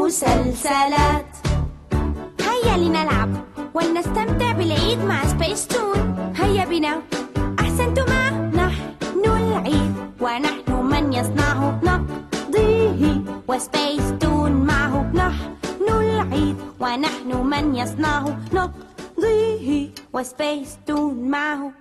والمسلسلات 0.09 1.37
هيا 2.41 2.77
لنلعب 2.77 3.31
ولنستمتع 3.75 4.53
بالعيد 4.53 4.99
مع 4.99 5.27
سبيس 5.27 5.67
تون 5.67 6.33
هيا 6.37 6.65
بنا. 6.65 7.03
أحسنتما 7.61 8.31
نحن 8.31 9.25
العيد 9.25 9.95
ونحن 10.21 10.73
من 10.73 11.13
يصنعه. 11.13 11.81
نقضيه. 11.85 13.21
وسبيس 13.49 14.13
تون 14.21 14.53
معه. 14.53 15.11
نحن 15.15 15.89
العيد 15.89 16.57
ونحن 16.81 17.37
من 17.47 17.75
يصنعه. 17.75 18.39
نقضيه. 18.53 19.89
وسبيس 20.13 20.79
تون 20.87 21.31
معه. 21.31 21.73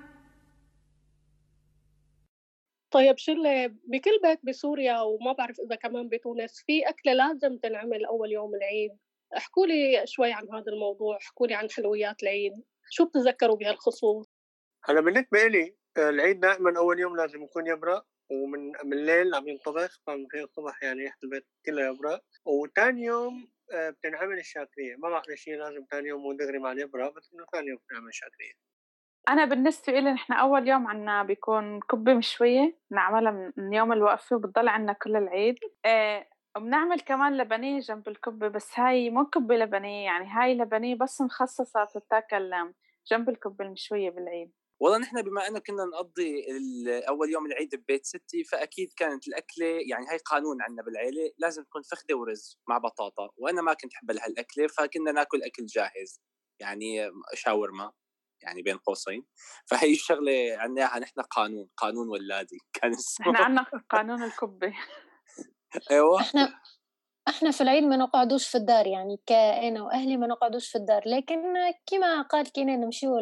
طيب 2.98 3.18
شلة 3.18 3.68
بكل 3.68 4.20
بيت 4.24 4.40
بسوريا 4.44 5.02
وما 5.02 5.32
بعرف 5.34 5.60
إذا 5.60 5.76
كمان 5.76 6.10
بتونس 6.10 6.64
في 6.66 6.90
أكلة 6.90 7.14
لازم 7.14 7.58
تنعمل 7.58 8.06
أول 8.06 8.32
يوم 8.32 8.56
العيد؟ 8.56 8.92
احكوا 9.38 9.66
لي 9.66 10.04
شوي 10.06 10.34
عن 10.34 10.48
هذا 10.54 10.72
الموضوع 10.72 11.18
احكوا 11.18 11.48
لي 11.48 11.54
عن 11.54 11.70
حلويات 11.70 12.24
العيد 12.24 12.54
شو 12.90 13.06
بتتذكروا 13.06 13.56
بهالخصوص؟ 13.56 14.28
هلأ 14.84 15.02
بالنسبة 15.02 15.40
آه، 15.98 16.10
العيد 16.10 16.40
دائما 16.40 16.78
أول 16.78 17.00
يوم 17.00 17.18
لازم 17.18 17.44
يكون 17.44 17.68
يبرق 17.68 18.06
ومن 18.32 18.72
من 18.84 18.94
الليل 18.94 19.36
عم 19.36 19.48
ينطبخ 19.48 20.02
ففي 20.08 20.44
الصبح 20.44 20.84
يعني 20.84 21.12
البيت 21.24 21.46
كلها 21.66 21.90
يبرق 21.90 22.24
وتاني 22.46 23.04
يوم 23.04 23.48
آه، 23.74 23.90
بتنعمل 23.90 24.40
الشاكرية 24.40 24.96
ما 24.96 25.10
بعرف 25.10 25.44
هي 25.48 25.56
لازم 25.56 25.86
تاني 25.86 26.08
يوم 26.08 26.26
ودغري 26.26 26.60
مع 26.60 26.72
اليبرق 26.72 27.16
بس 27.16 27.34
إنه 27.34 27.46
تاني 27.54 27.68
يوم 27.68 27.78
بتنعمل 27.78 28.08
الشاكرية 28.08 28.54
أنا 29.28 29.46
بالنسبة 29.46 30.00
إلي 30.00 30.12
نحن 30.14 30.34
أول 30.34 30.68
يوم 30.68 30.88
عنا 30.88 31.24
بيكون 31.24 31.80
كبة 31.80 32.14
مشوية 32.14 32.78
نعملها 32.92 33.32
من- 33.58 33.74
يوم 33.74 33.94
الوقفة 33.94 34.36
وبتضل 34.36 34.68
عنا 34.68 34.94
كل 34.94 35.16
العيد. 35.16 35.56
إيه 35.86 36.30
وبنعمل 36.58 37.00
كمان 37.00 37.38
لبنية 37.38 37.80
جنب 37.80 38.08
الكبة 38.08 38.48
بس 38.48 38.80
هاي 38.80 39.10
مو 39.10 39.26
كبة 39.26 39.56
لبنية 39.56 40.06
يعني 40.06 40.26
هاي 40.30 40.54
لبنية 40.56 40.96
بس 40.96 41.22
مخصصة 41.22 41.86
تتاكل 41.86 42.52
جنب 43.12 43.30
الكبة 43.30 43.66
المشوية 43.66 44.10
بالعيد. 44.10 44.52
والله 44.82 44.98
نحن 44.98 45.22
بما 45.22 45.48
إنه 45.48 45.60
كنا 45.60 45.86
نقضي 45.86 46.46
أول 47.10 47.30
يوم 47.30 47.46
العيد 47.46 47.76
ببيت 47.76 48.06
ستي 48.06 48.44
فأكيد 48.44 48.90
كانت 48.98 49.28
الأكلة 49.28 49.66
يعني 49.66 50.06
هاي 50.12 50.18
قانون 50.18 50.62
عندنا 50.62 50.84
بالعيلة 50.84 51.32
لازم 51.38 51.64
تكون 51.64 51.82
فخدة 51.82 52.16
ورز 52.18 52.60
مع 52.70 52.78
بطاطا 52.78 53.30
وأنا 53.38 53.62
ما 53.62 53.74
كنت 53.74 53.94
احب 53.94 54.12
هالأكلة 54.12 54.68
فكنا 54.68 55.12
ناكل 55.12 55.44
أكل 55.44 55.66
جاهز 55.66 56.22
يعني 56.62 57.12
شاورما. 57.34 57.92
يعني 58.44 58.62
بين 58.62 58.78
قوسين. 58.78 59.26
فهي 59.66 59.92
الشغلة 59.92 60.58
عندنا 60.58 61.00
نحن 61.00 61.22
قانون 61.22 61.70
قانون 61.78 62.10
ولادي 62.10 62.58
كان 62.82 62.92
اسمه. 62.92 63.32
نحن 63.32 63.44
عنا 63.44 63.66
قانون 63.90 64.24
الكبة. 64.24 64.74
إيوه. 65.92 66.22
إحنا 66.22 66.60
إحنا 67.28 67.52
في 67.52 67.62
العيد 67.62 67.84
ما 67.84 67.98
نقعدوش 67.98 68.48
في 68.48 68.58
الدار 68.58 68.88
يعني 68.88 69.20
كأنا 69.26 69.84
وأهلي 69.84 70.18
ما 70.18 70.28
نقعدوش 70.28 70.70
في 70.70 70.78
الدار. 70.78 71.02
لكن 71.06 71.44
كما 71.86 72.22
قال 72.22 72.52
كينا 72.52 72.76
نمشيو 72.76 73.20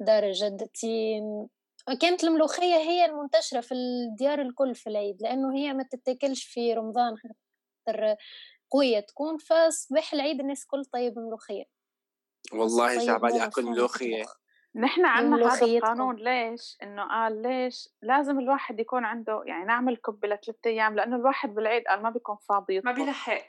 لدار 0.00 0.32
جدتي 0.32 1.20
كانت 2.00 2.24
الملوخية 2.24 2.74
هي 2.76 3.04
المنتشرة 3.04 3.60
في 3.60 3.74
الديار 3.74 4.40
الكل 4.42 4.74
في 4.74 4.86
العيد 4.90 5.22
لأنه 5.22 5.56
هي 5.56 5.72
ما 5.72 5.82
تتاكلش 5.82 6.44
في 6.44 6.74
رمضان 6.74 7.14
خاطر 7.16 8.16
قوية 8.70 9.00
تكون. 9.00 9.38
فصباح 9.38 10.12
العيد 10.14 10.40
الناس 10.40 10.66
كل 10.66 10.84
طيب 10.84 11.18
ملوخية 11.18 11.64
والله 12.52 12.98
طيب 12.98 13.08
ماما 13.10 13.44
اكل 13.44 13.64
ملوخيه 13.64 14.24
نحن 14.76 15.06
عنا 15.06 15.36
هذا. 15.36 15.64
القانون 15.66 16.16
ليش؟ 16.16 16.76
إنه 16.82 17.08
قال 17.08 17.42
ليش 17.42 17.88
لازم 18.02 18.38
الواحد 18.38 18.80
يكون 18.80 19.04
عنده 19.04 19.42
يعني 19.46 19.64
نعمل 19.64 19.96
كبة 19.96 20.28
لثلاث 20.28 20.56
أيام 20.66 20.94
لأنه 20.94 21.16
الواحد 21.16 21.54
بالعيد 21.54 21.84
قال 21.84 22.02
ما 22.02 22.10
بيكون 22.10 22.36
فاضي 22.48 22.80
ما. 22.80 22.92
بيلحق 22.92 23.42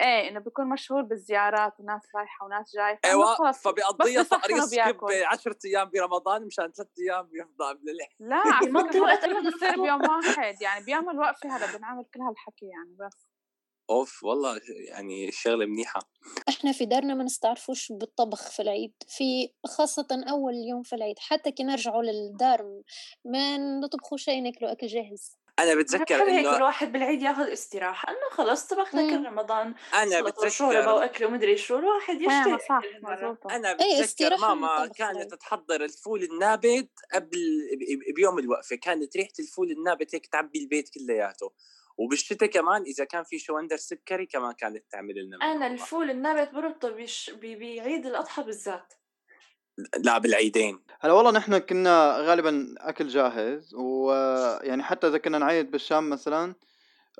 إيه 0.00 0.28
إنه 0.28 0.40
بيكون 0.40 0.68
مشهور 0.68 1.02
بالزيارات 1.02 1.80
وناس 1.80 2.02
رايحة 2.16 2.46
وناس 2.46 2.76
جاية 2.76 3.00
أيوه 3.04 3.52
فبيقضيها 3.52 4.22
تقريص. 4.22 4.74
كبه 4.74 5.26
10 5.26 5.56
أيام 5.64 5.90
برمضان 5.90 6.46
مشان 6.46 6.72
ثلاث 6.72 6.88
أيام 6.98 7.26
بيفضى 7.26 7.74
بالليل 7.74 8.08
لا 8.20 8.42
بيمضي 8.60 9.00
وقت 9.04 9.24
قبل 9.24 9.34
بصير 9.50 9.68
الفطور. 9.68 9.84
بيوم 9.84 10.00
واحد 10.02 10.62
يعني 10.62 10.84
بيعمل 10.84 11.18
وقفة 11.18 11.56
هلا 11.56 11.76
بنعمل 11.78 12.04
كل 12.14 12.20
هالحكي 12.20 12.66
يعني 12.66 12.96
بس 13.00 13.28
أوف 13.90 14.24
والله 14.24 14.60
يعني 14.68 15.28
الشغله 15.28 15.66
منيحة. 15.66 16.00
إحنا 16.48 16.72
في 16.72 16.84
دارنا 16.86 17.14
ما 17.14 17.24
نستعرفوش 17.24 17.92
بالطبخ 17.92 18.50
في 18.50 18.62
العيد 18.62 18.92
في 19.08 19.50
خاصة 19.66 20.06
أول 20.30 20.54
يوم 20.54 20.82
في 20.82 20.96
العيد 20.96 21.18
حتى 21.18 21.50
كي 21.50 21.62
نرجعوا 21.62 22.02
للدار 22.02 22.82
ما 23.24 23.56
نطبخوا 23.56 24.18
شيء 24.18 24.42
ناكلوا 24.42 24.72
أكل 24.72 24.86
جاهز. 24.86 25.36
أنا 25.58 25.72
أنا 25.72 25.80
بتذكر 25.80 26.18
بحب 26.18 26.28
هيك 26.28 26.46
انه 26.46 26.56
الواحد 26.56 26.92
بالعيد 26.92 27.22
ياخذ 27.22 27.52
استراحة 27.52 28.08
إنه 28.08 28.30
خلص 28.30 28.66
طبخ 28.66 28.94
لك 28.94 29.12
مم. 29.12 29.26
رمضان 29.26 29.74
أنا 29.94 30.20
بتذكر 30.20 30.88
وأكل 30.88 31.24
ومدري 31.24 31.56
شو 31.56 31.78
الواحد 31.78 32.14
ما 32.14 32.40
يشتهي 32.40 32.58
صح 32.68 32.80
كل 32.80 33.50
أنا 33.50 33.70
أي 33.70 34.02
بتذكر 34.02 34.36
ماما 34.36 34.86
كانت 34.86 35.34
تحضر 35.34 35.84
الفول 35.84 36.22
النابت 36.22 36.90
قبل 37.14 37.38
بيوم 38.16 38.38
الوقفة 38.38 38.76
كانت 38.76 39.16
ريحة 39.16 39.32
الفول 39.38 39.70
النابت 39.70 40.14
هيك 40.14 40.26
تعبي 40.26 40.58
البيت 40.58 40.88
كلياته. 40.88 41.52
وبالشتاء 41.98 42.48
كمان 42.48 42.82
إذا 42.82 43.04
كان 43.04 43.24
في 43.24 43.38
شوندر 43.38 43.76
سكري 43.76 44.26
كمان 44.26 44.52
كانت 44.52 44.84
تعمل 44.92 45.14
لنا 45.26 45.36
أنا. 45.52 45.66
الفول 45.66 46.10
النابت 46.10 46.54
بربطه 46.54 46.90
بش... 46.90 47.30
ب- 47.34 47.40
بعيد 47.40 48.06
الأضحى 48.06 48.42
بالذات. 48.42 48.92
لا 50.04 50.18
بالعيدين. 50.18 50.80
هلا 51.00 51.12
والله 51.12 51.30
نحن 51.30 51.58
كنا 51.58 52.16
غالبا 52.18 52.74
أكل 52.78 53.08
جاهز 53.08 53.74
ويعني 53.74 54.82
حتى 54.82 55.06
إذا 55.08 55.18
كنا 55.18 55.38
نعيد 55.38 55.70
بالشام 55.70 56.10
مثلا 56.10 56.54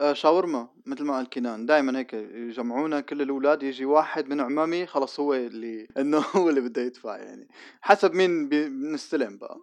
آه، 0.00 0.12
شاورما 0.12 0.68
مثل 0.86 1.04
ما 1.04 1.16
قال 1.16 1.28
كنان 1.30 1.66
دائما 1.66 1.98
هيك 1.98 2.12
يجمعونا 2.12 3.00
كل 3.00 3.22
الأولاد 3.22 3.62
يجي 3.62 3.84
واحد 3.84 4.28
من 4.28 4.40
عمامي 4.40 4.86
خلص 4.86 5.20
هو 5.20 5.34
اللي 5.34 5.88
إنه 6.00 6.18
هو 6.18 6.48
اللي 6.48 6.60
بده 6.60 6.82
يدفع 6.82 7.16
يعني. 7.16 7.48
حسب 7.80 8.14
مين 8.14 8.48
بي- 8.48 8.68
بنستلم 8.68 9.38
بقى. 9.38 9.58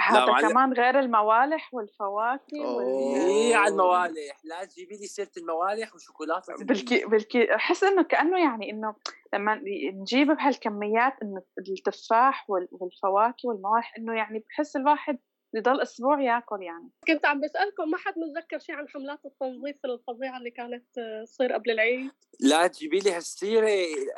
هذا. 0.00 0.48
كمان 0.48 0.72
غير 0.72 0.98
الموالح 0.98 1.74
والفواكه. 1.74 2.60
وال 2.60 2.86
إيه 3.26 3.56
على 3.56 3.72
الموالح. 3.72 4.40
لا 4.44 4.64
تجيبي 4.64 4.96
لي 4.96 5.06
سيرة 5.06 5.30
الموالح 5.36 5.94
وشوكولاتة 5.94 6.54
بالكي 6.64 7.04
بالكي 7.06 7.54
أحس 7.54 7.84
إنه 7.84 8.02
كأنه 8.02 8.38
يعني 8.38 8.70
إنه 8.70 8.94
لما 9.34 9.60
نجيب 9.94 10.26
بهالكميات 10.30 11.12
انه 11.22 11.42
التفاح 11.58 12.50
وال- 12.50 12.68
والفواكه 12.72 13.48
والموالح 13.48 13.94
إنه 13.98 14.14
يعني 14.16 14.38
بحس 14.38 14.76
الواحد 14.76 15.18
يضل 15.54 15.80
أسبوع 15.80 16.20
ياكل 16.20 16.62
يعني. 16.62 16.90
كنت 17.06 17.26
عم 17.26 17.40
بسألكم 17.40 17.90
ما 17.90 17.96
حد 17.98 18.14
متذكر 18.18 18.58
شيء 18.58 18.74
عن 18.74 18.88
حملات 18.88 19.18
التنظيف 19.26 19.76
الفظيعة 19.84 20.38
اللي 20.38 20.50
كانت 20.50 20.84
تصير 21.24 21.52
قبل 21.52 21.70
العيد؟ 21.70 22.10
لا 22.40 22.66
تجيبي 22.66 22.98
لي 22.98 23.12
هالسيرة. 23.12 23.68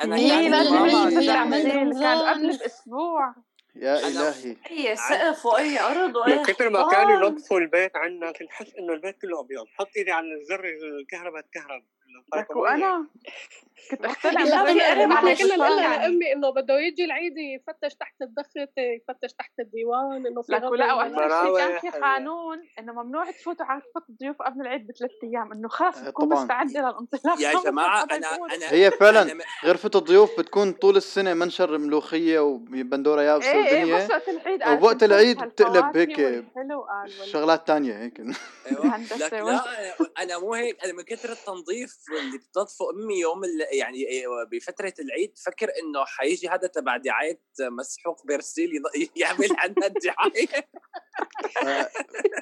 أنا 0.05 0.17
إيه، 0.17 0.29
في 0.29 0.51
تعمل- 0.51 0.77
عمل 0.77 1.19
التعميل 1.19 1.93
كان. 2.01 2.19
قبل 2.19 2.47
بأسبوع. 2.59 3.35
يا 3.81 4.09
إلهي. 4.09 4.57
اي 4.71 4.97
سقف 4.97 5.47
وأي 5.47 5.81
ارض 5.81 6.17
من 6.29 6.39
وأي 6.39 6.45
كثر 6.45 6.71
ما. 6.71 6.91
كانوا 6.91 7.13
ينظفوا 7.13 7.61
البيت 7.61 7.97
عنا 7.97 8.33
كنت 8.33 8.51
حس 8.51 8.75
إنه 8.79 8.93
البيت 8.93 9.17
كله 9.23 9.41
أبيض. 9.41 9.67
حط 9.79 9.91
إيدي 9.97 10.11
على 10.11 10.27
الزر 10.35 10.65
الكهرباء 11.01 11.41
تكهرب 11.43 11.83
لك 12.37 12.57
وأنا 12.57 13.07
كنت 13.91 14.01
لا 14.03 14.13
كنا 14.23 14.45
نقول 14.45 14.77
يعني. 14.79 15.05
لأمي 16.03 16.33
إنه 16.33 16.51
بده 16.51 16.79
يجي 16.79 17.05
العيد 17.05 17.33
يفتش 17.39 17.95
تحت 17.95 18.23
الدخة 18.23 18.69
يفتش 18.79 19.33
تحت 19.39 19.53
الديوان 19.61 20.27
إنه 20.27 20.43
في 20.43 20.53
ولا- 20.55 20.93
وقت 21.43 21.47
شيء 21.47 21.81
كان 21.81 21.93
في. 21.93 21.99
قانون 21.99 22.59
إنه 22.79 22.93
ممنوع 22.93 23.31
تفوتوا 23.31 23.67
على 23.67 23.81
غرفة 23.81 24.07
الضيوف 24.11 24.43
قبل 24.43 24.61
العيد 24.61 24.87
بثلاث 24.87 25.11
أيام 25.25 25.53
إنه 25.53 25.69
خلص 25.69 25.99
آه، 25.99 26.11
تكون 26.11 26.27
طبعاً. 26.29 26.43
مستعدة 26.43 26.81
للانطلاق 26.81 27.41
يا 27.41 27.53
جماعة 27.65 28.05
أنا. 28.05 28.37
أنا 28.37 28.73
هي 28.73 28.91
فعلا 28.91 29.39
غرفة 29.65 29.91
الضيوف 29.95 30.39
بتكون 30.41 30.73
طول 30.73 30.97
السنة 30.97 31.35
منشر 31.35 31.79
ملوخية 31.79 32.41
وبندورة 32.41 33.23
يابسة 33.23 33.51
إيه 33.53 33.67
إيه 33.67 33.81
ودنيا 33.85 34.05
بس 34.05 34.11
وقت 34.11 34.29
العيد 34.29 34.63
العيد 35.03 35.43
بتقلب 35.45 35.97
هيك 35.97 36.19
وال- 36.75 37.29
شغلات 37.33 37.67
تانية 37.67 37.99
هيك 37.99 38.21
أيوة. 38.21 38.35
لا 39.19 39.63
أنا- 39.63 40.07
أنا 40.23 40.39
مو 40.39 40.55
هيك 40.55 40.85
أنا 40.85 40.93
من 40.93 41.03
كثر 41.03 41.33
التنظيف 41.33 42.00
اللي 42.09 42.39
بتنظفه 42.39 42.91
امي 42.91 43.21
يوم 43.21 43.45
ال- 43.45 43.67
يعني 43.79 44.07
بفترة 44.53 44.95
العيد 45.01 45.39
فكر 45.39 45.69
إنه 45.83 46.05
حيجي 46.05 46.49
هذا 46.49 46.67
تبع 46.69 46.97
دعاية 46.97 47.41
مسحوق 47.61 48.27
بيرسيل 48.27 48.71
ين- 48.75 49.09
يعمل 49.23 49.49
عنا 49.59 49.87
الدعاية 49.87 50.69
آه، 51.67 51.91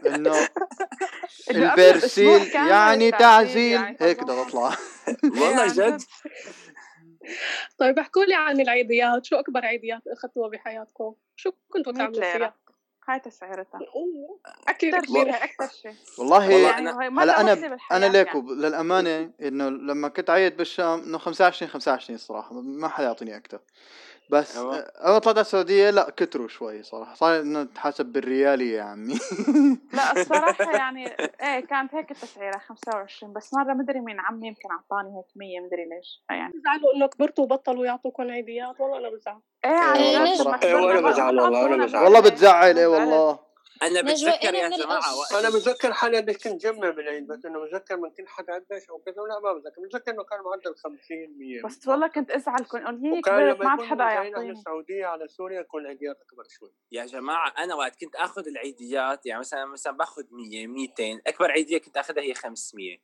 إنه 0.06 0.48
البرسيل 1.50 2.46
يعني 2.54 3.10
تعذيب 3.10 3.18
تعزيل 3.18 3.72
يعني 3.72 3.96
هيك. 4.00 4.22
بدها 4.22 4.44
تطلع 4.44 4.76
والله 5.42 5.66
جد 5.74 6.02
طيب 7.78 7.98
احكوا 7.98 8.24
لي 8.24 8.34
عن 8.34 8.60
العيديات 8.60 9.24
شو 9.26 9.36
أكبر 9.36 9.64
عيديات 9.64 10.02
أخذتوها 10.06 10.48
بحياتكم؟ 10.48 11.14
شو 11.36 11.52
كنتوا 11.68 11.92
100 11.92 12.02
تعملوا 12.04 12.32
فيها؟ 12.32 12.54
هاي 13.08 13.20
تسعيرتها 13.20 13.80
أكثر 14.68 15.00
كبيرة 15.00 15.30
أكثر 15.36 15.68
شيء 15.82 15.94
والله 16.18 16.38
والله 16.38 16.70
يعني 16.70 16.92
أنا- 16.92 17.02
هي 17.02 17.10
مرة 17.10 17.24
هلا 17.24 17.40
أنا 17.40 17.78
أنا 17.92 18.06
ليك 18.06 18.26
يعني. 18.26 18.40
للامانه 18.50 19.30
إنه 19.42 19.68
لما 19.68 20.08
كنت 20.08 20.30
عايد 20.30 20.56
بالشام 20.56 21.00
إنه 21.02 21.18
25 21.18 21.70
25 21.70 22.14
الصراحة 22.14 22.54
ما 22.60 22.88
حدا 22.88 23.06
يعطيني 23.06 23.36
أكثر 23.36 23.60
بس 24.30 24.56
أيوة. 24.56 24.76
اول 24.78 25.20
طلعت 25.20 25.36
على 25.36 25.40
السعوديه 25.40 25.90
لا 25.90 26.10
كتروا 26.16 26.48
شوي 26.48 26.82
صراحة 26.82 27.14
صار 27.14 27.40
إنه 27.40 27.64
تحاسب 27.64 28.06
بالريالي 28.06 28.72
يا 28.72 28.82
عمي 28.82 29.14
لا 29.92 30.12
الصراحة 30.20 30.72
يعني 30.76 31.06
إيه 31.42 31.60
كانت 31.60 31.94
هيك 31.94 32.10
التسعيرة 32.10 32.58
25 32.58 33.32
بس 33.32 33.54
مرة 33.54 33.74
مدري 33.74 34.00
مين 34.00 34.20
عمي 34.20 34.46
يمكن 34.48 34.68
أعطاني 34.70 35.16
هيك 35.16 35.26
100 35.36 35.60
مدري 35.60 35.84
ليش 35.88 36.24
يعني 36.30 36.52
بتزعلوا 36.52 36.94
إنه 36.96 37.06
كبرتوا 37.06 37.44
وبطلوا 37.44 37.86
يعطوكم 37.86 38.30
عيديات 38.30 38.80
والله 38.80 38.98
أنا 38.98 39.08
بزعل 39.16 39.40
إيه 39.64 39.92
إيه 39.94 40.38
والله 40.38 40.54
إيه 40.62 40.72
كبرنا 40.72 41.10
بزعل 41.10 41.40
والله، 41.40 41.58
عطونا 41.58 41.84
بزعل. 41.84 42.04
والله. 42.04 42.20
بتزعل 42.20 42.78
إيه. 42.78 42.86
والله 42.86 43.47
أنا 43.82 44.00
بتذكر 44.02 44.54
يا 44.54 44.68
من 44.68 44.76
جماعة 44.76 45.02
أنا 45.40 45.48
متذكر 45.48 45.92
حاليا 45.92 46.20
قديش 46.20 46.36
كنت 46.38 46.62
جمع 46.62 46.90
بالعيد 46.90 47.26
بس 47.26 47.44
انه 47.46 47.58
متذكر 47.64 47.96
من 47.96 48.10
كل 48.10 48.26
حدا 48.28 48.54
قديش 48.54 48.90
أو 48.90 48.98
كذا 48.98 49.14
لا 49.14 49.40
ما 49.40 49.52
بتذكر. 49.58 49.80
متذكر 49.80 50.12
إنه 50.12 50.22
كان 50.24 50.38
معدل 50.40 50.76
50 50.76 50.98
100 51.38 51.62
بس 51.64 51.88
والله 51.88 52.06
كنت 52.08 52.30
أزعل 52.30 52.58
كنت 52.58 52.74
أقول 52.82 53.00
هي 53.14 53.20
كبرت 53.20 53.58
ما 53.60 53.70
عاد 53.70 53.82
حدا 53.82 54.04
يعطيني 54.04 54.50
السعودية 54.50 55.06
على 55.06 55.28
سوريا 55.28 55.60
يكون 55.60 55.82
العيديات 55.82 56.16
أكبر 56.16 56.44
شوي. 56.58 56.72
يا 56.92 57.04
جماعة 57.06 57.54
أنا 57.58 57.74
وقت 57.74 58.00
كنت 58.00 58.16
آخذ 58.16 58.46
العيديات 58.48 59.26
يعني 59.26 59.40
مثلا 59.40 59.64
مثلا 59.64 59.92
باخذ 59.96 60.22
100 60.30 60.66
200 60.66 61.20
أكبر 61.26 61.50
عيدية 61.50 61.78
كنت 61.78 61.96
آخذها 61.96 62.22
هي 62.22 62.34
500 62.34 62.98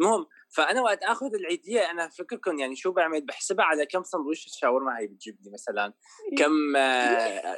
المهم 0.00 0.26
فأنا 0.48 0.82
وقت 0.82 1.02
آخذ 1.02 1.34
العيدية 1.34 1.90
أنا 1.90 2.08
فكركم 2.08 2.58
يعني 2.58 2.76
شو 2.76 2.92
بعمل؟ 2.92 3.26
بحسبها 3.26 3.64
على 3.64 3.86
كم 3.86 4.02
سندويشه 4.02 4.48
شاورما 4.54 4.98
هي 4.98 5.06
بتجيب 5.06 5.38
لي 5.44 5.50
مثلا 5.50 5.92
كم 6.38 6.76
آه، 6.76 7.56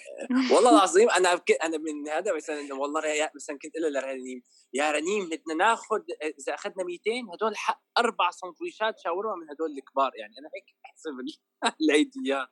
والله 0.55 0.71
العظيم 0.79 1.11
أنا 1.11 1.35
بك- 1.35 1.63
أنا 1.65 1.79
من 1.79 2.09
هذا 2.09 2.37
مثلا 2.37 2.75
والله 2.75 3.01
ريا- 3.01 3.31
مثلا 3.35 3.59
كنت 3.63 3.77
أقول 3.77 3.93
لرنيم 3.95 4.43
يا 4.75 4.91
رنيم 4.91 5.25
بدنا 5.29 5.55
ناخذ 5.55 6.01
إذا 6.39 6.55
أخذنا 6.55 6.85
200 6.85 7.11
هدول 7.35 7.57
حق 7.57 7.83
أربع 7.99 8.31
سندويشات 8.31 8.99
شاورما 8.99 9.35
من 9.37 9.51
هدول 9.51 9.71
الكبار. 9.79 10.11
يعني 10.17 10.35
أنا 10.39 10.49
هيك 10.55 10.65
بحسب 10.85 11.11
ال- 11.21 11.39
العيديات. 11.89 12.49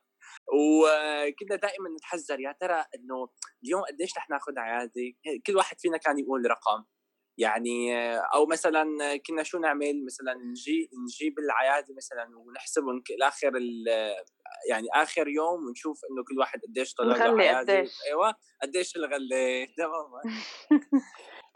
وكنا 0.53 1.55
دائما 1.55 1.89
نتحذر 1.89 2.39
يا 2.39 2.55
ترى 2.61 2.85
إنه 2.95 3.29
اليوم 3.63 3.81
قديش 3.81 4.17
رح 4.17 4.29
ناخذ 4.29 4.59
عيادي 4.59 5.17
كل 5.47 5.55
واحد 5.57 5.79
فينا 5.79 5.97
كان 5.97 6.19
يقول 6.19 6.49
رقم. 6.51 6.83
يعني 7.37 8.07
أو 8.17 8.45
مثلا 8.45 8.83
كنا 9.27 9.43
شو 9.43 9.57
نعمل؟ 9.59 10.05
مثلا 10.05 10.33
نجي 10.33 10.89
نجيب 11.03 11.39
العيادي 11.39 11.93
مثلا 11.93 12.27
ونحسب 12.37 12.83
ونك- 12.83 13.11
لآخر 13.19 13.47
ال- 13.57 14.13
يعني 14.69 14.87
آخر 14.93 15.27
يوم 15.27 15.65
ونشوف 15.67 16.01
إنه 16.11 16.23
كل 16.23 16.39
واحد 16.39 16.59
قديش 16.69 16.93
طلع 16.93 17.25
له 17.25 17.57
قديش. 17.59 17.91
أيوه 18.07 18.33
قديش 18.61 18.95
الغله 18.95 19.65
تمام. 19.77 20.05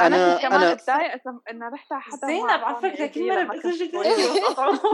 أنا 0.02 0.16
أنا 0.16 0.34
كنت 0.34 0.42
كمان 0.42 0.62
أنا 0.62 0.72
اتضايق 0.72 1.12
اذا 1.12 1.40
إنه 1.52 1.70
رحت 1.70 1.92
على 1.92 2.02
حدا 2.02 2.28
زينب 2.28 2.50
على 2.50 2.64
أعطاني 2.64 2.94
فكرة 2.94 3.08
كل 3.08 3.22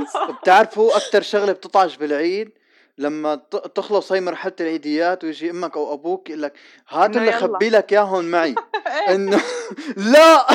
صغيرة. 0.09 0.41
بتعرفوا 0.41 0.97
أكثر 0.97 1.21
شغلة 1.21 1.51
بتطعش 1.51 1.97
بالعيد؟ 1.97 2.51
لما 2.97 3.35
ت- 3.35 3.55
تخلص 3.75 4.11
هي 4.11 4.21
مرحلة 4.21 4.53
العيديات 4.59 5.23
ويجي 5.23 5.49
أمك 5.51 5.77
أو 5.77 5.93
أبوك 5.93 6.29
يقول 6.29 6.41
لك 6.41 6.53
هات 6.89 7.17
اللي. 7.17 7.31
خبي 7.31 7.69
لك 7.69 7.93
إياهم 7.93 8.25
معي. 8.25 8.55
إنه 9.15 9.41
لا! 10.13 10.47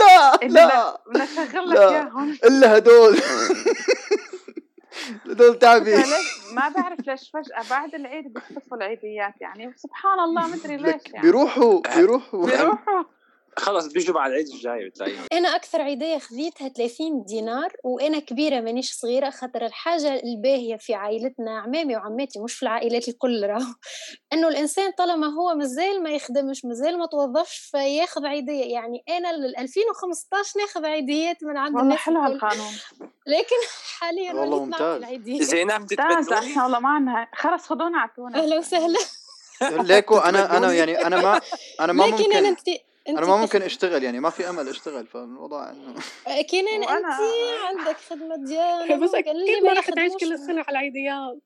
لا 0.00 0.46
لا. 0.46 1.00
نشغل 1.16 1.68
لك 1.70 1.76
لا. 1.76 1.90
إياهم. 1.90 2.36
إلا 2.44 2.76
هدول. 2.76 3.16
هدول 5.30 5.58
تعبي. 5.58 5.96
ما 6.52 6.68
بعرف 6.68 7.06
ليش 7.06 7.30
فجأة 7.30 7.70
بعد 7.70 7.94
العيد 7.94 8.32
بيختفوا 8.32 8.76
العيديات 8.76 9.34
يعني. 9.40 9.72
سبحان 9.76 10.20
الله 10.20 10.46
مدري 10.48 10.76
ليش 10.76 11.02
يعني. 11.06 11.22
بيروحوا 11.22 11.80
بيروحوا. 11.96 12.46
بيروحوا. 12.46 13.02
خلص 13.56 13.86
بيجوا 13.86 14.14
بعد 14.14 14.30
العيد 14.30 14.48
الجاي 14.48 14.88
بتلاقيهم. 14.88 15.24
أنا 15.32 15.56
أكثر 15.56 15.82
عيدية 15.82 16.18
خذيتها 16.18 16.68
30 16.68 17.24
دينار 17.24 17.72
وأنا 17.84 18.18
كبيرة 18.18 18.60
مانيش 18.60 18.92
صغيرة 18.92 19.30
خاطر 19.30 19.66
الحاجة 19.66 20.22
الباهية 20.24 20.76
في 20.76 20.94
عائلتنا 20.94 21.58
عمامي 21.58 21.96
وعماتي 21.96 22.40
مش 22.40 22.54
في 22.54 22.62
العائلات 22.62 23.08
الكل 23.08 23.46
راهو. 23.46 23.74
إنه 24.32 24.48
الإنسان 24.48 24.90
طالما 24.98 25.26
هو 25.26 25.54
مازال 25.54 26.02
ما 26.02 26.10
يخدمش 26.10 26.64
مازال 26.64 26.98
ما 26.98 27.06
توظفش 27.06 27.58
فياخذ 27.58 28.26
عيدية. 28.26 28.64
يعني 28.72 29.04
أنا 29.08 29.32
ل 29.32 29.56
2015 29.58 30.60
ناخذ 30.60 30.84
عيديات 30.84 31.44
من 31.44 31.56
عند 31.56 31.74
والله 31.74 31.82
الناس 31.82 31.98
حلو 31.98 32.20
هالقانون. 32.20 32.72
لكن 33.26 33.56
حاليا 33.98 34.32
والله 34.32 34.64
ممتاز. 34.64 35.02
زينب 35.42 35.80
ممتاز. 35.80 36.32
إحنا 36.32 36.62
والله 36.64 36.80
ما 36.80 36.88
عنا 36.88 37.26
خلص 37.34 37.66
خذونا 37.66 37.98
اعطونا 37.98 38.42
أهلا 38.42 38.58
وسهلا. 38.58 38.98
ليكو 39.62 40.18
أنا 40.18 40.56
أنا؟ 40.56 40.72
يعني 40.72 41.06
أنا 41.06 41.22
ما 41.22 41.40
أنا 41.80 41.92
ما 41.92 42.04
لكن 42.04 42.12
ممكن. 42.12 42.44
أنت 42.46 42.68
أنا 43.18 43.26
ما 43.26 43.36
ممكن 43.36 43.62
أشتغل 43.62 44.04
يعني 44.04 44.20
ما 44.20 44.30
في 44.30 44.48
أمل 44.48 44.68
أشتغل 44.68 45.06
فالوضع 45.06 45.70
إنه 45.70 45.94
كينان 46.50 46.82
أنت 46.82 47.04
عندك 47.64 47.96
خدمة 47.96 48.36
ديانة 48.36 48.96
بس 49.04 49.14
أكيد 49.14 49.62
ما 49.64 49.72
رح 49.72 49.90
تعيش 49.90 50.12
كل 50.20 50.32
السنة 50.32 50.60
على 50.60 50.70
العيديات. 50.70 51.38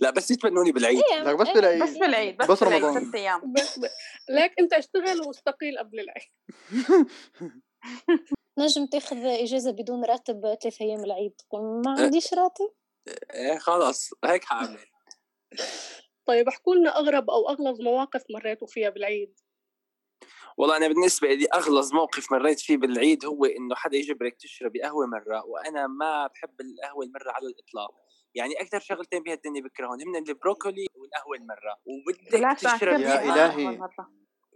لا 0.00 0.10
بس 0.10 0.30
يتبنوني 0.30 0.72
بالعيد. 0.72 1.02
إيه، 1.12 1.22
لك 1.22 1.36
بس 1.36 1.46
أنا- 1.48 1.54
بالعيد. 1.54 1.82
بس 1.82 1.96
بالعيد 1.96 2.36
بس, 2.36 2.50
بس 2.50 2.62
رمضان. 2.62 3.04
ست 3.08 3.14
أيام. 3.14 3.52
ب- 3.52 3.58
ليك 4.30 4.52
أنت 4.60 4.72
اشتغل 4.72 5.20
واستقيل 5.26 5.78
قبل 5.78 6.00
العيد. 6.00 6.28
نجم 8.58 8.86
تاخذ 8.86 9.16
إجازة 9.16 9.70
بدون 9.70 10.04
راتب 10.04 10.56
ثلاثة 10.62 10.84
أيام 10.84 11.04
العيد. 11.04 11.32
تقول 11.38 11.82
ما 11.84 12.00
عنديش 12.00 12.34
راتب؟ 12.34 12.70
إيه 13.34 13.58
خلص 13.58 14.10
هيك 14.24 14.44
حأعمل. 14.44 14.78
طيب 16.26 16.48
احكوا 16.48 16.74
لنا 16.74 16.98
أغرب 16.98 17.30
أو 17.30 17.48
أغلظ 17.48 17.80
مواقف 17.80 18.22
مريتوا 18.30 18.66
فيها 18.66 18.90
بالعيد. 18.90 19.40
والله 20.58 20.76
أنا 20.76 20.88
بالنسبة 20.88 21.28
لي 21.28 21.46
أغلظ 21.54 21.94
موقف 21.94 22.32
مريت 22.32 22.60
فيه 22.60 22.76
بالعيد 22.76 23.24
هو 23.24 23.44
إنه 23.44 23.74
حدا 23.74 23.96
يجبرك 23.96 24.36
تشربي 24.36 24.82
قهوة 24.82 25.06
مرة 25.06 25.44
وأنا 25.46 25.86
ما 25.86 26.26
بحب 26.26 26.60
القهوة 26.60 27.04
المرة 27.04 27.30
على 27.30 27.46
الإطلاق. 27.46 27.94
يعني 28.34 28.60
أكثر 28.60 28.80
شغلتين 28.80 29.22
بهالدنيا 29.22 29.62
بكرههم 29.62 30.00
هن 30.00 30.16
البروكولي 30.16 30.86
والقهوة 30.94 31.36
المرة 31.36 31.76
وبدك 31.86 32.32
بالعكس 32.32 32.66
أنا 32.66 32.76
كثير 32.76 33.78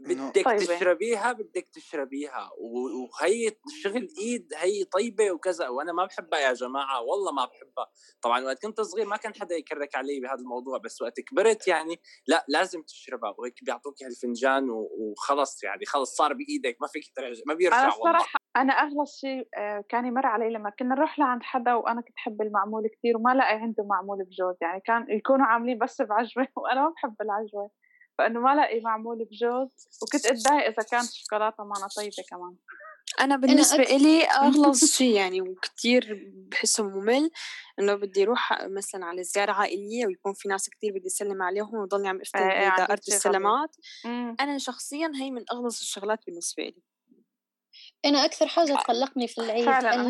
بدك 0.01 0.45
طيبة. 0.45 0.57
تشربيها 0.59 1.33
بدك 1.33 1.69
تشربيها. 1.73 2.51
وهي 2.59 3.53
شغل 3.83 4.09
إيد 4.19 4.53
هي 4.57 4.85
طيبة 4.85 5.31
وكذا. 5.31 5.69
وأنا 5.69 5.93
ما 5.93 6.05
بحبها 6.05 6.41
يا 6.41 6.53
جماعة 6.53 7.03
والله 7.03 7.33
ما 7.33 7.45
بحبها. 7.45 7.87
طبعا 8.23 8.45
وقت 8.45 8.63
كنت 8.63 8.81
صغير 8.81 9.07
ما 9.07 9.17
كان 9.17 9.35
حدا 9.35 9.57
يكرك 9.57 9.97
علي 9.97 10.21
بهذا 10.21 10.41
الموضوع 10.41 10.79
بس 10.79 11.03
وقت 11.03 11.21
كبرت 11.21 11.69
يعني 11.69 12.01
لا 12.27 12.45
لازم 12.49 12.83
تشربها. 12.83 13.35
وهيك 13.39 13.65
بيعطوك 13.65 14.03
هالفنجان 14.03 14.71
وخلص 14.71 15.65
يعني 15.65 15.85
خلص 15.87 16.17
صار 16.17 16.33
بإيدك 16.33 16.77
ما 16.81 16.87
فيك 16.87 17.05
ترجع 17.17 17.43
ما 17.47 17.55
بيرجع 17.55 17.83
أنا 17.83 17.95
والله. 17.95 18.27
أنا 18.57 18.73
أغلى 18.73 19.07
شيء 19.21 19.49
آه، 19.59 19.85
كان 19.89 20.07
يمر 20.07 20.27
علي 20.27 20.51
لما 20.51 20.71
كنا 20.71 20.95
نروح 20.95 21.19
لعند 21.19 21.43
حدا 21.43 21.75
وأنا 21.75 22.01
كنت 22.01 22.17
أحب 22.19 22.43
المعمول 22.43 22.89
كثير 22.99 23.17
وما 23.17 23.35
لاقي 23.35 23.55
عنده 23.55 23.85
معمول 23.85 24.25
بجوز. 24.25 24.57
يعني 24.61 24.81
كان 24.81 25.07
يكونوا 25.09 25.47
عاملين 25.47 25.79
بس 25.79 26.03
بعجوة 26.03 26.49
وأنا 26.57 26.81
ما 26.83 26.89
بحب 26.89 27.15
العجوة. 27.21 27.71
فإنه 28.19 28.41
ما 28.41 28.55
لاقي 28.55 28.81
معمول 28.81 29.25
بجوز 29.25 29.89
وكنت 30.03 30.27
اتضايق 30.27 30.65
إذا 30.67 30.83
كانت 30.91 31.09
الشوكولاته 31.11 31.65
معنا 31.65 31.87
طيبة 31.97 32.23
كمان 32.31 32.57
أنا 33.21 33.37
بالنسبة 33.37 33.85
أك- 33.85 33.91
إلي 33.91 34.25
أغلظ 34.43 34.85
شيء 34.85 35.15
يعني 35.17 35.41
وكتير 35.41 36.33
بحسه 36.35 36.85
ممل 36.85 37.31
إنه 37.79 37.95
بدي 37.95 38.23
أروح 38.23 38.53
مثلا 38.63 39.07
على 39.07 39.23
زيارة 39.25 39.53
عائلية 39.53 40.07
ويكون 40.07 40.35
في 40.35 40.49
ناس 40.49 40.69
كتير 40.71 40.93
بدي 40.93 41.07
أسلم 41.07 41.43
عليهم 41.43 41.75
وضلني 41.75 42.09
عم 42.09 42.21
أفتل 42.21 42.39
إيه، 42.39 42.51
إيه، 42.51 42.85
غريب. 42.85 42.99
السلامات. 43.09 43.77
أنا 44.41 44.59
شخصيا 44.59 45.13
هي 45.15 45.31
من 45.31 45.45
أغلظ 45.53 45.79
الشغلات 45.81 46.27
بالنسبة 46.27 46.63
لي 46.63 46.83
أنا 48.05 48.25
أكثر 48.25 48.47
حاجة 48.47 48.75
تقلقني 48.75 49.29
في 49.29 49.39
العيد 49.41 49.65
فعلا 49.65 50.03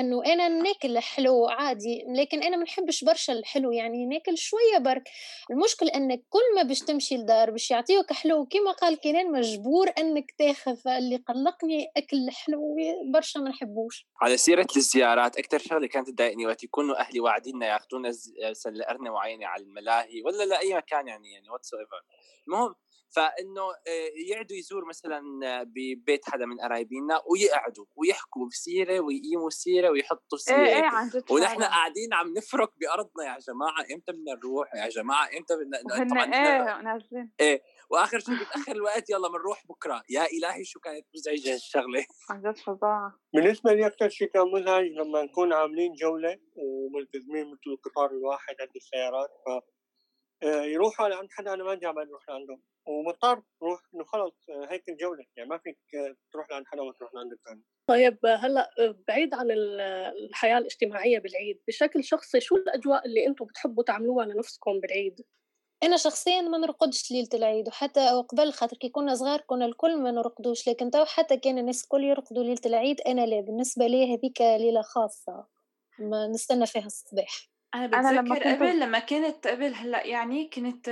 إنه 0.00 0.24
أنا 0.24 0.48
ناكل 0.48 0.96
الحلو 0.96 1.48
عادي 1.48 2.04
لكن 2.16 2.42
أنا 2.42 2.56
ما 2.56 2.62
نحبش 2.62 3.04
برشا 3.04 3.32
الحلو 3.32 3.72
يعني 3.72 4.06
ناكل 4.06 4.38
شوية 4.38 4.78
برك. 4.78 5.08
المشكل 5.50 5.88
إنك 5.88 6.22
كل 6.28 6.54
ما 6.56 6.62
باش 6.62 6.78
تمشي 6.78 7.16
لدار 7.16 7.50
باش 7.50 7.70
يعطيوك 7.70 8.12
حلو 8.12 8.46
كما 8.46 8.72
قال 8.72 9.00
كنان 9.00 9.32
مجبور 9.32 9.90
إنك 9.98 10.30
تاخذ 10.38 10.76
فاللي 10.76 11.16
قلقني 11.16 11.90
أكل 11.96 12.16
الحلو 12.28 12.76
برشا 13.12 13.38
ما 13.38 13.50
نحبوش. 13.50 14.06
على 14.22 14.36
سيرة 14.36 14.66
الزيارات 14.76 15.36
أكثر 15.38 15.58
شغلة 15.58 15.86
كانت 15.86 16.10
تضايقني 16.10 16.46
وقت 16.46 16.64
يكونوا 16.64 17.00
أهلي 17.00 17.20
واعديننا 17.20 17.66
ياخذونا 17.66 18.12
لقرنة 18.66 19.10
معينة 19.10 19.46
على 19.46 19.62
الملاهي 19.62 20.22
ولا 20.22 20.44
لأي 20.44 20.74
مكان 20.74 21.08
يعني 21.08 21.32
يعني 21.32 21.50
whatever 21.50 22.02
المهم 22.48 22.74
فإنه 23.16 23.62
آه، 23.62 24.10
يقعدوا 24.28 24.56
يزور 24.56 24.84
مثلا 24.84 25.20
آه، 25.44 25.62
ببيت 25.62 26.24
حدا 26.30 26.46
من 26.46 26.60
قرايبينا 26.60 27.22
ويقعدوا 27.30 27.84
ويحكوا 27.96 28.46
بسيرة 28.46 29.00
ويقيموا 29.00 29.46
السيره 29.48 29.90
ويحطوا 29.90 30.38
سيره 30.38 30.56
إيه 30.58 30.66
إيه 30.66 30.84
عن 30.84 31.08
جد 31.08 31.24
ونحن 31.32 31.54
فعلاً. 31.54 31.68
قاعدين 31.68 32.14
عم 32.14 32.32
نفرك 32.36 32.70
بأرضنا 32.80 33.24
يا 33.34 33.38
جماعة 33.38 33.80
إمتى 33.94 34.12
بدنا 34.12 34.34
نروح؟ 34.34 34.74
يا 34.74 34.88
جماعة 34.88 35.28
إمتى 35.38 35.54
بدنا 35.56 35.78
طبعاً 36.10 36.24
إيه 36.24 36.80
نازلين 36.82 37.32
إيه 37.40 37.62
وآخر 37.90 38.18
شيء 38.18 38.34
بتاخر 38.34 38.72
الوقت 38.72 39.10
يلا 39.10 39.28
بنروح 39.28 39.66
بكرة. 39.66 40.02
يا 40.10 40.24
إلهي 40.26 40.64
شو 40.64 40.80
كانت 40.80 41.06
مزعجة 41.14 41.54
هالشغلة؟ 41.54 42.04
عن 42.30 42.42
جد 42.42 42.56
فظاعة. 42.58 43.18
بالنسبة 43.34 43.72
لي 43.72 43.86
أكثر 43.86 44.08
شيء 44.08 44.28
كان 44.28 44.42
مزعج 44.52 44.84
لما 44.86 45.22
نكون 45.22 45.52
عاملين 45.52 45.92
جولة 45.94 46.38
وملتزمين 46.56 47.46
مثل 47.50 47.60
القطار 47.66 48.10
الواحد 48.10 48.54
عند 48.60 48.70
السيارات 48.76 49.28
ف 49.46 49.48
آه، 50.42 50.62
يروحوا 50.62 51.08
لعند 51.08 51.28
حدا 51.30 51.54
أنا 51.54 51.64
ما 51.64 51.74
بدي 51.74 51.86
عبالي 51.86 52.10
أروح 52.10 52.28
لعنده 52.28 52.58
ومضطر 52.90 53.42
تروح 53.60 53.80
إنه 53.94 54.04
خلص 54.04 54.34
هيك 54.70 54.88
الجولة 54.88 55.24
يعني 55.36 55.48
ما 55.50 55.58
فيك 55.58 55.78
تروح 56.32 56.50
لعند 56.50 56.64
حدا 56.66 56.82
وما 56.82 56.92
تروح 56.92 57.14
لعند 57.14 57.32
الثاني 57.32 57.62
طيب 57.86 58.18
هلأ 58.26 58.70
بعيد 59.08 59.34
عن 59.34 59.50
ال- 59.50 59.80
الحياة 60.28 60.58
الاجتماعية 60.58 61.18
بالعيد 61.18 61.60
بشكل 61.68 62.04
شخصي 62.04 62.40
شو 62.40 62.56
الأجواء 62.56 63.06
اللي 63.06 63.26
أنتم 63.26 63.44
بتحبوا 63.44 63.84
تعملوها 63.84 64.26
لنفسكم 64.26 64.80
بالعيد؟ 64.80 65.20
أنا 65.82 65.96
شخصيا 65.96 66.40
ما 66.40 66.58
نرقدش 66.58 67.10
ليلة 67.10 67.28
العيد 67.34 67.68
وحتى 67.68 68.08
قبل 68.28 68.52
خاطر 68.52 68.76
كي 68.76 68.88
كنا 68.88 69.14
صغار 69.14 69.40
كنا 69.40 69.64
الكل 69.66 69.96
ما 70.02 70.10
نرقدوش 70.10 70.68
لكن 70.68 70.90
تو 70.90 71.04
حتى 71.04 71.36
كان 71.36 71.58
الناس 71.58 71.82
الكل 71.82 72.04
يرقدوا 72.04 72.42
ليلة 72.44 72.60
العيد 72.66 73.00
أنا 73.00 73.26
لا. 73.26 73.40
بالنسبة 73.40 73.86
لي 73.86 74.14
هذيك 74.16 74.40
ليلة 74.40 74.82
خاصة 74.82 75.46
ما 75.98 76.26
نستنى 76.26 76.66
فيها 76.66 76.86
الصباح. 76.86 77.50
أنا 77.74 77.84
أنا 77.84 78.08
لما 78.20 78.34
بتذكر 78.34 78.50
كنت- 78.52 78.62
قبل 78.62 78.80
لما 78.80 78.98
كانت 78.98 79.46
قبل 79.46 79.74
هلأ 79.74 80.06
يعني 80.06 80.50
كنت 80.54 80.90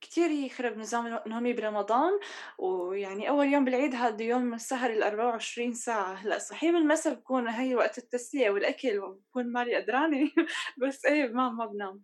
كتير 0.00 0.30
يخرب 0.30 0.78
نظام 0.78 1.20
نومي 1.26 1.52
برمضان 1.52 2.10
ويعني 2.58 3.28
أول 3.28 3.46
يوم 3.46 3.64
بالعيد 3.64 3.94
هذا 3.94 4.22
يوم 4.22 4.54
السهر 4.54 4.90
ال 4.90 5.02
24 5.02 5.72
ساعة. 5.72 6.12
هلأ 6.14 6.38
صحيح 6.38 6.70
بالمساء 6.72 7.14
بكون 7.14 7.48
هي 7.48 7.74
وقت 7.74 7.98
التسلية 7.98 8.50
والأكل 8.50 8.98
وبكون 8.98 9.52
مالي 9.52 9.76
قدرانة 9.76 10.30
بس 10.82 11.04
إيه 11.04 11.26
ما 11.28 11.48
ما 11.50 11.66
بنام. 11.66 12.02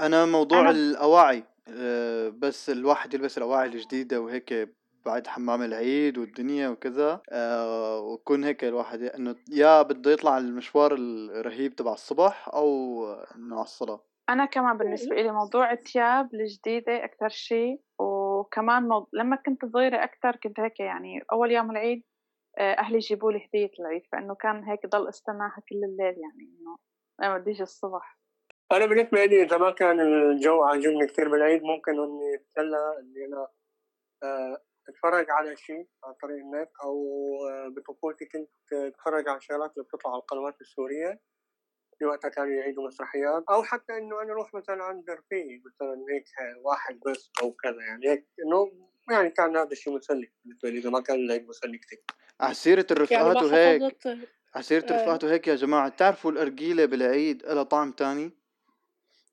أنا 0.00 0.24
موضوع 0.26 0.64
أنا- 0.66 0.74
الأواعي 0.74 1.44
آه، 1.68 2.28
بس 2.28 2.70
الواحد 2.70 3.14
يلبس 3.14 3.38
الأواعي 3.38 3.66
الجديدة 3.68 4.20
وهيك 4.20 4.76
بعد 5.06 5.26
حمام 5.26 5.62
العيد 5.62 6.18
والدنيا 6.18 6.68
وكذا 6.68 7.22
آه، 7.30 8.00
ويكون 8.00 8.44
هيك 8.44 8.64
الواحد 8.64 9.02
إنه 9.02 9.36
يا 9.52 9.82
بده 9.82 10.10
يطلع 10.10 10.38
المشوار 10.38 10.94
الرهيب 10.94 11.76
تبع 11.76 11.92
الصبح 11.92 12.48
أو 12.48 13.04
إنه 13.36 13.54
على 13.54 13.64
الصلاة. 13.64 14.00
أنا 14.28 14.44
كمان 14.44 14.78
بالنسبة 14.78 15.16
لي 15.16 15.32
موضوع 15.32 15.72
الثياب 15.72 16.34
الجديدة 16.34 17.04
أكثر 17.04 17.28
شيء 17.28 17.80
وكمان 17.98 18.82
مو... 18.82 19.08
لما 19.12 19.36
كنت 19.36 19.64
صغيرة 19.64 20.04
أكثر 20.04 20.36
كنت 20.36 20.60
هيك 20.60 20.80
يعني 20.80 21.22
أول 21.32 21.50
يوم 21.50 21.70
العيد 21.70 22.02
آه، 22.58 22.72
أهلي 22.72 22.96
يجيبوا 22.96 23.32
لي 23.32 23.38
هدية 23.46 23.70
العيد 23.80 24.02
فإنه 24.12 24.34
كان 24.34 24.64
هيك 24.64 24.86
ضل 24.86 25.08
أستناها 25.08 25.62
كل 25.68 25.84
الليل 25.84 26.14
يعني 26.18 26.58
إنه 26.60 26.76
أنا 27.22 27.38
بدي 27.38 27.50
أجي 27.50 27.62
الصبح. 27.62 28.18
أنا 28.72 28.86
بالنسبة 28.86 29.24
لي 29.24 29.42
إذا 29.42 29.58
ما 29.58 29.70
كان 29.70 30.00
الجو 30.00 30.62
عاجبني 30.62 31.06
كثير 31.06 31.28
بالعيد 31.28 31.62
ممكن 31.62 31.92
إني 31.92 32.34
أتسلى 32.34 32.98
إني 32.98 33.26
أنا 33.26 33.48
أتفرج 34.88 35.30
على 35.30 35.56
شيء 35.56 35.88
عن 36.04 36.14
طريق 36.22 36.36
النت 36.36 36.70
أو 36.82 36.96
آه، 37.48 37.68
بطفولتي 37.68 38.24
كنت 38.24 38.72
أتفرج 38.72 39.28
على 39.28 39.38
الشغلات 39.38 39.72
اللي 39.76 39.84
بتطلع 39.84 40.12
على 40.12 40.20
القنوات 40.20 40.60
السورية 40.60 41.20
في 41.98 42.04
وقتها 42.04 42.28
كانوا 42.28 42.52
يعيدوا 42.52 42.86
مسرحيات 42.86 43.44
أو 43.50 43.62
حتى 43.62 43.92
إنه 43.92 44.22
أنا 44.22 44.32
أروح 44.32 44.54
مثلا 44.54 44.84
عند 44.84 45.10
رفيقي 45.10 45.62
مثلا 45.66 46.04
هيك 46.10 46.24
واحد 46.64 47.00
بس 47.06 47.30
أو 47.42 47.52
كذا 47.52 47.82
يعني 47.88 48.08
هيك 48.08 48.26
إنه 48.46 48.72
يعني 49.10 49.30
كان 49.30 49.56
هذا 49.56 49.70
الشيء 49.72 49.96
مسلي 49.96 50.32
بالنسبة 50.44 50.70
لي 50.70 50.78
إذا 50.78 50.90
ما 50.90 51.00
كان 51.00 51.16
العيد 51.16 51.48
مسلي 51.48 51.78
كثير 51.78 52.02
على 52.40 52.54
سيرة 52.54 52.86
يعني 52.90 52.92
الرفقات 52.92 53.36
ما 53.36 53.42
وهيك 53.42 54.06
على 54.54 54.64
سيرة 54.64 54.84
آه. 54.84 54.90
الرفقات 54.90 55.24
وهيك 55.24 55.48
يا 55.48 55.54
جماعة 55.54 55.88
تعرفوا 55.88 56.30
الأرجيلة 56.30 56.84
بالعيد 56.84 57.46
لها 57.46 57.62
طعم 57.62 57.92
تاني؟ 57.92 58.40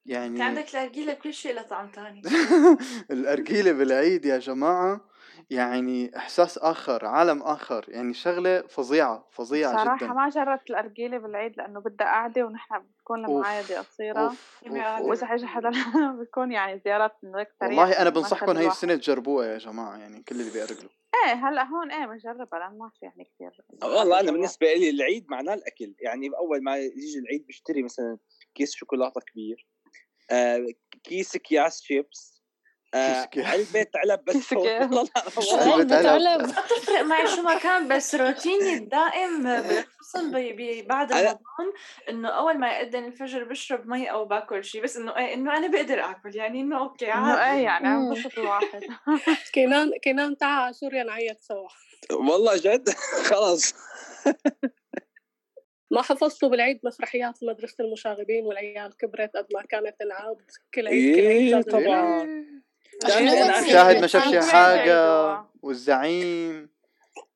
يعني 0.06 0.44
عندك 0.44 0.76
الأرجيلة 0.76 1.14
بكل 1.14 1.34
شيء 1.34 1.54
له 1.54 1.62
طعم 1.62 1.92
تاني. 1.92 2.22
الأرجيلة 3.12 3.72
بالعيد 3.72 4.26
يا 4.26 4.38
جماعة. 4.38 5.10
يعني 5.50 6.18
إحساس 6.18 6.58
آخر 6.58 7.06
عالم 7.06 7.42
آخر 7.42 7.86
يعني 7.88 8.14
شغلة 8.14 8.62
فظيعة 8.62 9.28
فظيعة 9.32 9.84
صراحة 9.84 10.06
جدا. 10.06 10.14
ما 10.14 10.30
جربت 10.30 10.70
الأرجيلة 10.70 11.18
بالعيد 11.18 11.58
لأنه 11.58 11.80
بدها 11.80 12.08
قعدة 12.08 12.46
ونحن 12.46 12.80
بتكون 12.80 13.44
قاعدة 13.44 13.80
أوف. 13.80 14.62
وإذا 15.02 15.28
إجى 15.28 15.48
حدا 15.48 15.70
بيكون 16.20 16.52
يعني 16.52 16.82
زيارات 16.86 17.12
من 17.24 17.36
والله 17.62 17.84
أنا 17.84 17.94
يعني 17.94 18.12
بنصحكم 18.12 18.52
الواحد 18.52 18.68
السنة 18.68 18.96
تجربوها 18.96 19.48
يا 19.48 19.58
جماعة 19.58 19.98
يعني 19.98 20.24
كل 20.24 20.42
اللي 20.42 20.52
بيأرجلوا 20.52 20.90
إيه 21.26 21.34
هلأ 21.34 21.64
هون 21.64 21.92
إيه 21.92 22.06
بنجربها 22.06 22.60
لأن 22.60 22.78
ما 22.78 22.90
في 22.90 23.06
يعني 23.06 23.24
كثير 23.24 23.66
والله 23.84 24.20
أنا 24.20 24.32
بالنسبة 24.32 24.74
لي 24.74 24.90
العيد 24.90 25.26
معناه 25.30 25.54
الأكل 25.54 25.96
يعني 26.00 26.30
أول 26.38 26.64
ما 26.64 26.78
يجي 26.78 27.20
العيد 27.20 27.48
بشتري 27.48 27.84
مثلا 27.84 28.18
كيس 28.56 28.76
شوكولاتة 28.76 29.22
كبير 29.22 29.68
آه 30.32 30.68
كيس 31.04 31.36
أكياس 31.36 31.82
شيبس 31.82 32.37
آه 32.94 33.24
أكياس. 33.24 33.46
علبه 33.46 33.88
علب 33.96 34.26
بس. 34.26 34.54
والله. 34.54 35.10
علبة 35.18 35.96
علبة 35.96 36.10
علب. 36.10 36.42
ما 36.42 36.52
تفرق 36.52 37.02
معي 37.02 37.28
شو 37.28 37.42
ما 37.42 37.58
كان 37.60 37.88
بس 37.88 38.16
روتيني 38.16 38.74
الدائم 38.74 39.64
خصوصا 40.00 40.32
بي 40.32 40.54
بي 40.54 40.82
بعد 40.82 41.12
رمضان 41.14 41.38
إنه 42.10 42.30
أول 42.30 42.60
ما 42.60 42.72
يأذن 42.72 43.06
الفجر 43.06 43.44
بشرب 43.44 43.88
مي 43.88 44.12
أو 44.12 44.26
باكل 44.26 44.64
شيء 44.64 44.84
بس 44.84 44.98
إنه 44.98 45.18
إيه 45.18 45.34
إنه 45.34 45.58
أنا 45.58 45.68
بقدر 45.68 46.00
آكل 46.00 46.36
يعني 46.36 46.62
إنه 46.62 46.80
أوكي 46.80 47.12
عادي. 47.12 47.58
إيه 47.58 47.64
يعني 47.64 47.88
عم. 47.88 48.14
بسط 48.14 48.38
الواحد 48.40 48.84
كنان 49.56 49.92
كنان 50.04 50.38
تعا 50.38 50.50
على 50.62 50.74
سوريا 50.74 51.04
نعيط 51.04 51.40
سوا. 51.40 51.68
والله 52.12 52.58
جد؟ 52.58 52.90
خلص 53.30 53.74
ما 55.92 56.02
حفظتوا 56.02 56.50
بالعيد 56.50 56.80
مسرحيات 56.84 57.44
مدرسة 57.44 57.84
المشاغبين 57.84 58.46
والعيال 58.46 58.98
كبرت 58.98 59.38
قد 59.38 59.48
ما 59.54 59.62
كانت 59.62 59.96
تنعاد 60.00 60.38
كل 60.74 60.88
عيد 60.88 61.16
كل 61.16 61.28
عيد 61.28 61.54
إيه. 61.54 61.62
طبعا 61.62 62.22
هو 62.22 62.26
شاهد 63.06 63.98
ما؟ 63.98 64.08
شافش 64.08 64.52
حاجة 64.52 65.28
بعيد. 65.28 65.46
والزعيم. 65.62 66.70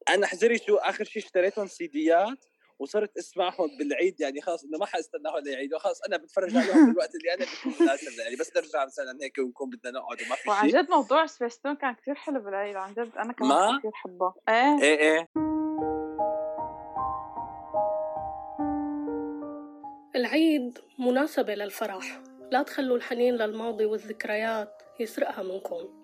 أنا 0.09 0.27
حزري 0.27 0.57
شو 0.57 0.75
آخر 0.75 1.03
شيء 1.03 1.23
اشتريتهم 1.23 1.67
سيديات 1.67 2.45
وصرت 2.79 3.17
أسمعهم 3.17 3.77
بالعيد 3.79 4.21
يعني 4.21 4.41
خلاص 4.41 4.63
إنه 4.63 4.77
ما 4.77 4.85
حاستناهم 4.85 5.37
ليعيدوا 5.43 5.79
خلاص 5.79 6.01
أنا 6.07 6.17
بتفرج 6.17 6.57
عليهم 6.57 6.85
بالوقت 6.91 7.15
اللي 7.15 7.33
أنا 7.33 7.45
بكون 7.45 7.73
مناسب 7.87 8.19
يعني. 8.19 8.35
بس 8.35 8.51
نرجع 8.55 8.85
مثلا 8.85 9.17
هيك 9.21 9.37
ونكون 9.37 9.69
بدنا 9.69 9.99
نقعد 9.99 10.21
وما 10.21 10.35
في 10.35 10.49
وعن 10.49 10.69
شيء 10.69 10.81
جد 10.81 10.89
موضوع 10.89 11.25
سبيستون 11.25 11.75
كان 11.75 11.93
كثير 11.93 12.15
حلو 12.15 12.39
بالعيد 12.39 12.75
عن 12.75 12.93
جد 12.93 13.11
أنا 13.17 13.33
كمان 13.33 13.79
كثير 13.79 13.91
حبه. 13.93 14.33
إيه؟ 14.49 14.81
إيه 14.81 14.99
إيه. 14.99 15.27
العيد 20.15 20.79
مناسبة 20.99 21.55
للفرح. 21.55 22.21
لا 22.51 22.63
تخلوا 22.63 22.97
الحنين 22.97 23.35
للماضي 23.35 23.85
والذكريات. 23.85 24.80
يسرقها 25.01 25.43
منكم. 25.43 26.01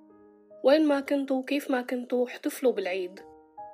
وين 0.64 0.88
ما 0.88 1.00
كنتوا 1.00 1.38
وكيف 1.38 1.72
ما 1.72 1.82
كنتوا 1.82 2.28
احتفلوا 2.28 2.72
بالعيد. 2.72 3.20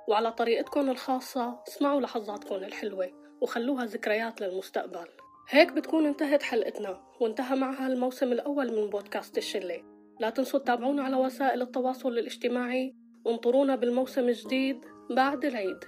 وعلى 0.08 0.32
طريقتكم 0.32 0.90
الخاصة 0.90 1.62
اسمعوا 1.68 2.00
لحظاتكم 2.00 2.54
الحلوة 2.54 3.10
وخلوها 3.40 3.84
ذكريات 3.84 4.40
للمستقبل. 4.40 5.08
هيك 5.48 5.72
بتكون 5.72 6.06
انتهت 6.06 6.42
حلقتنا 6.42 7.00
وانتهى 7.20 7.56
معها 7.56 7.86
الموسم 7.86 8.32
الأول 8.32 8.80
من 8.80 8.90
بودكاست 8.90 9.38
الشلة. 9.38 9.82
لا 10.20 10.30
تنسوا 10.30 10.60
تتابعونا 10.60 11.02
على 11.02 11.16
وسائل 11.16 11.62
التواصل 11.62 12.08
الاجتماعي 12.08 12.94
وانطرونا 13.24 13.76
بالموسم 13.76 14.28
الجديد 14.28 14.84
بعد 15.10 15.44
العيد. 15.44 15.84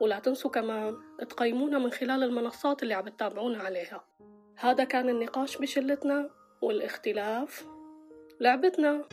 ولا 0.00 0.18
تنسوا 0.18 0.50
كمان 0.50 0.96
تقيمونا 1.28 1.78
من 1.78 1.90
خلال 1.90 2.22
المنصات 2.22 2.82
اللي 2.82 2.94
عم 2.94 3.08
تتابعونا 3.08 3.58
عليها. 3.58 4.04
هذا 4.56 4.84
كان 4.84 5.08
النقاش 5.08 5.56
بشلتنا 5.56 6.30
والاختلاف 6.62 7.66
لعبتنا. 8.42 9.04